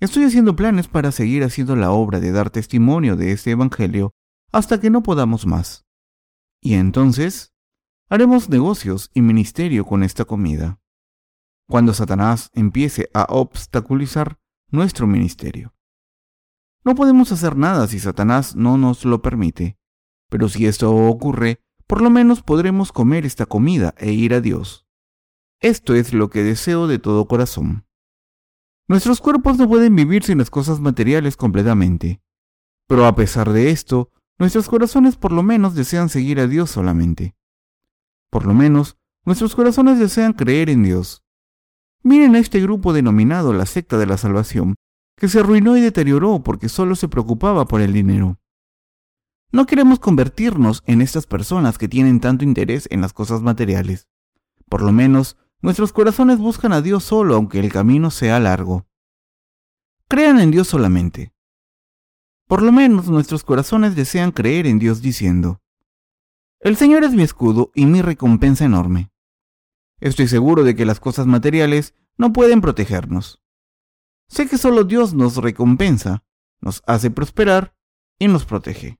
Estoy 0.00 0.24
haciendo 0.24 0.56
planes 0.56 0.88
para 0.88 1.12
seguir 1.12 1.44
haciendo 1.44 1.76
la 1.76 1.90
obra 1.90 2.20
de 2.20 2.32
dar 2.32 2.50
testimonio 2.50 3.16
de 3.16 3.32
este 3.32 3.52
Evangelio 3.52 4.12
hasta 4.50 4.80
que 4.80 4.90
no 4.90 5.02
podamos 5.02 5.46
más. 5.46 5.84
Y 6.60 6.74
entonces, 6.74 7.54
haremos 8.08 8.48
negocios 8.48 9.10
y 9.14 9.20
ministerio 9.20 9.84
con 9.84 10.02
esta 10.02 10.24
comida. 10.24 10.80
Cuando 11.68 11.94
Satanás 11.94 12.50
empiece 12.54 13.10
a 13.14 13.24
obstaculizar 13.28 14.38
nuestro 14.70 15.06
ministerio. 15.06 15.74
No 16.84 16.94
podemos 16.94 17.32
hacer 17.32 17.56
nada 17.56 17.86
si 17.86 17.98
Satanás 17.98 18.56
no 18.56 18.76
nos 18.76 19.04
lo 19.04 19.22
permite, 19.22 19.78
pero 20.28 20.48
si 20.48 20.66
esto 20.66 20.94
ocurre, 20.94 21.62
por 21.94 22.02
lo 22.02 22.10
menos 22.10 22.42
podremos 22.42 22.90
comer 22.90 23.24
esta 23.24 23.46
comida 23.46 23.94
e 23.98 24.10
ir 24.10 24.34
a 24.34 24.40
Dios. 24.40 24.84
Esto 25.60 25.94
es 25.94 26.12
lo 26.12 26.28
que 26.28 26.42
deseo 26.42 26.88
de 26.88 26.98
todo 26.98 27.28
corazón. 27.28 27.86
Nuestros 28.88 29.20
cuerpos 29.20 29.58
no 29.58 29.68
pueden 29.68 29.94
vivir 29.94 30.24
sin 30.24 30.38
las 30.38 30.50
cosas 30.50 30.80
materiales 30.80 31.36
completamente, 31.36 32.20
pero 32.88 33.06
a 33.06 33.14
pesar 33.14 33.52
de 33.52 33.70
esto, 33.70 34.10
nuestros 34.40 34.68
corazones 34.68 35.14
por 35.14 35.30
lo 35.30 35.44
menos 35.44 35.76
desean 35.76 36.08
seguir 36.08 36.40
a 36.40 36.48
Dios 36.48 36.68
solamente. 36.68 37.36
Por 38.28 38.44
lo 38.44 38.54
menos, 38.54 38.98
nuestros 39.24 39.54
corazones 39.54 40.00
desean 40.00 40.32
creer 40.32 40.70
en 40.70 40.82
Dios. 40.82 41.22
Miren 42.02 42.34
a 42.34 42.40
este 42.40 42.60
grupo 42.60 42.92
denominado 42.92 43.52
la 43.52 43.66
secta 43.66 43.98
de 43.98 44.06
la 44.06 44.16
salvación, 44.16 44.74
que 45.16 45.28
se 45.28 45.38
arruinó 45.38 45.76
y 45.76 45.80
deterioró 45.80 46.42
porque 46.42 46.68
solo 46.68 46.96
se 46.96 47.06
preocupaba 47.06 47.66
por 47.66 47.80
el 47.80 47.92
dinero. 47.92 48.40
No 49.54 49.66
queremos 49.66 50.00
convertirnos 50.00 50.82
en 50.84 51.00
estas 51.00 51.28
personas 51.28 51.78
que 51.78 51.86
tienen 51.86 52.18
tanto 52.18 52.42
interés 52.42 52.88
en 52.90 53.00
las 53.00 53.12
cosas 53.12 53.40
materiales. 53.40 54.08
Por 54.68 54.82
lo 54.82 54.90
menos, 54.90 55.36
nuestros 55.62 55.92
corazones 55.92 56.40
buscan 56.40 56.72
a 56.72 56.80
Dios 56.80 57.04
solo 57.04 57.36
aunque 57.36 57.60
el 57.60 57.70
camino 57.70 58.10
sea 58.10 58.40
largo. 58.40 58.88
Crean 60.08 60.40
en 60.40 60.50
Dios 60.50 60.66
solamente. 60.66 61.32
Por 62.48 62.62
lo 62.62 62.72
menos 62.72 63.08
nuestros 63.08 63.44
corazones 63.44 63.94
desean 63.94 64.32
creer 64.32 64.66
en 64.66 64.80
Dios 64.80 65.02
diciendo, 65.02 65.62
El 66.58 66.76
Señor 66.76 67.04
es 67.04 67.12
mi 67.12 67.22
escudo 67.22 67.70
y 67.76 67.86
mi 67.86 68.02
recompensa 68.02 68.64
enorme. 68.64 69.12
Estoy 70.00 70.26
seguro 70.26 70.64
de 70.64 70.74
que 70.74 70.84
las 70.84 70.98
cosas 70.98 71.28
materiales 71.28 71.94
no 72.16 72.32
pueden 72.32 72.60
protegernos. 72.60 73.40
Sé 74.26 74.48
que 74.48 74.58
solo 74.58 74.82
Dios 74.82 75.14
nos 75.14 75.36
recompensa, 75.36 76.24
nos 76.60 76.82
hace 76.88 77.12
prosperar 77.12 77.76
y 78.18 78.26
nos 78.26 78.44
protege. 78.46 78.98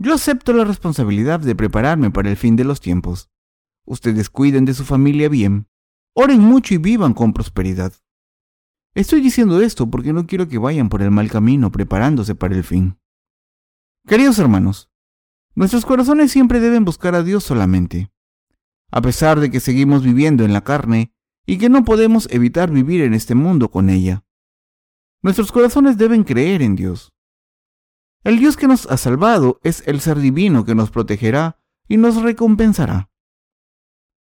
Yo 0.00 0.14
acepto 0.14 0.52
la 0.52 0.64
responsabilidad 0.64 1.40
de 1.40 1.56
prepararme 1.56 2.12
para 2.12 2.30
el 2.30 2.36
fin 2.36 2.54
de 2.54 2.62
los 2.62 2.80
tiempos. 2.80 3.30
Ustedes 3.84 4.30
cuiden 4.30 4.64
de 4.64 4.74
su 4.74 4.84
familia 4.84 5.28
bien, 5.28 5.66
oren 6.14 6.40
mucho 6.40 6.74
y 6.74 6.78
vivan 6.78 7.14
con 7.14 7.32
prosperidad. 7.32 7.92
Estoy 8.94 9.20
diciendo 9.20 9.60
esto 9.60 9.90
porque 9.90 10.12
no 10.12 10.26
quiero 10.26 10.46
que 10.46 10.58
vayan 10.58 10.88
por 10.88 11.02
el 11.02 11.10
mal 11.10 11.28
camino 11.28 11.72
preparándose 11.72 12.36
para 12.36 12.54
el 12.54 12.62
fin. 12.62 12.98
Queridos 14.06 14.38
hermanos, 14.38 14.88
nuestros 15.56 15.84
corazones 15.84 16.30
siempre 16.30 16.60
deben 16.60 16.84
buscar 16.84 17.16
a 17.16 17.24
Dios 17.24 17.42
solamente. 17.42 18.12
A 18.92 19.02
pesar 19.02 19.40
de 19.40 19.50
que 19.50 19.58
seguimos 19.58 20.04
viviendo 20.04 20.44
en 20.44 20.52
la 20.52 20.62
carne 20.62 21.12
y 21.44 21.58
que 21.58 21.68
no 21.68 21.84
podemos 21.84 22.28
evitar 22.30 22.70
vivir 22.70 23.02
en 23.02 23.14
este 23.14 23.34
mundo 23.34 23.70
con 23.70 23.90
ella. 23.90 24.24
Nuestros 25.22 25.50
corazones 25.50 25.98
deben 25.98 26.22
creer 26.22 26.62
en 26.62 26.76
Dios. 26.76 27.12
El 28.28 28.38
Dios 28.38 28.58
que 28.58 28.68
nos 28.68 28.84
ha 28.90 28.98
salvado 28.98 29.58
es 29.62 29.82
el 29.86 30.02
ser 30.02 30.18
divino 30.18 30.66
que 30.66 30.74
nos 30.74 30.90
protegerá 30.90 31.56
y 31.88 31.96
nos 31.96 32.20
recompensará. 32.20 33.08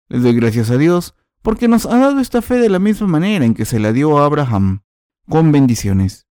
Les 0.09 0.21
doy 0.25 0.35
gracias 0.35 0.69
a 0.71 0.79
Dios 0.79 1.15
porque 1.43 1.69
nos 1.69 1.87
ha 1.87 1.97
dado 1.97 2.19
esta 2.19 2.43
fe 2.43 2.57
de 2.57 2.69
la 2.69 2.81
misma 2.81 3.07
manera 3.07 3.45
en 3.45 3.55
que 3.55 3.65
se 3.65 3.79
la 3.79 3.93
dio 3.93 4.19
a 4.19 4.25
Abraham, 4.27 4.83
con 5.29 5.53
bendiciones. 5.53 6.27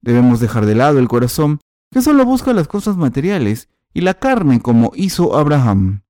Debemos 0.00 0.40
dejar 0.40 0.66
de 0.66 0.74
lado 0.74 0.98
el 0.98 1.06
corazón 1.06 1.60
que 1.92 2.02
solo 2.02 2.24
busca 2.24 2.52
las 2.52 2.66
cosas 2.66 2.96
materiales 2.96 3.68
y 3.94 4.00
la 4.00 4.14
carne 4.14 4.60
como 4.60 4.90
hizo 4.96 5.38
Abraham. 5.38 6.02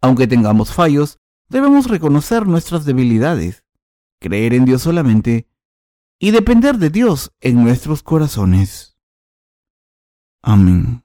Aunque 0.00 0.26
tengamos 0.26 0.72
fallos, 0.72 1.18
debemos 1.50 1.88
reconocer 1.88 2.46
nuestras 2.46 2.86
debilidades, 2.86 3.62
creer 4.20 4.54
en 4.54 4.64
Dios 4.64 4.80
solamente 4.80 5.48
y 6.18 6.30
depender 6.30 6.78
de 6.78 6.88
Dios 6.88 7.30
en 7.42 7.62
nuestros 7.62 8.02
corazones. 8.02 8.91
Amém. 10.42 11.00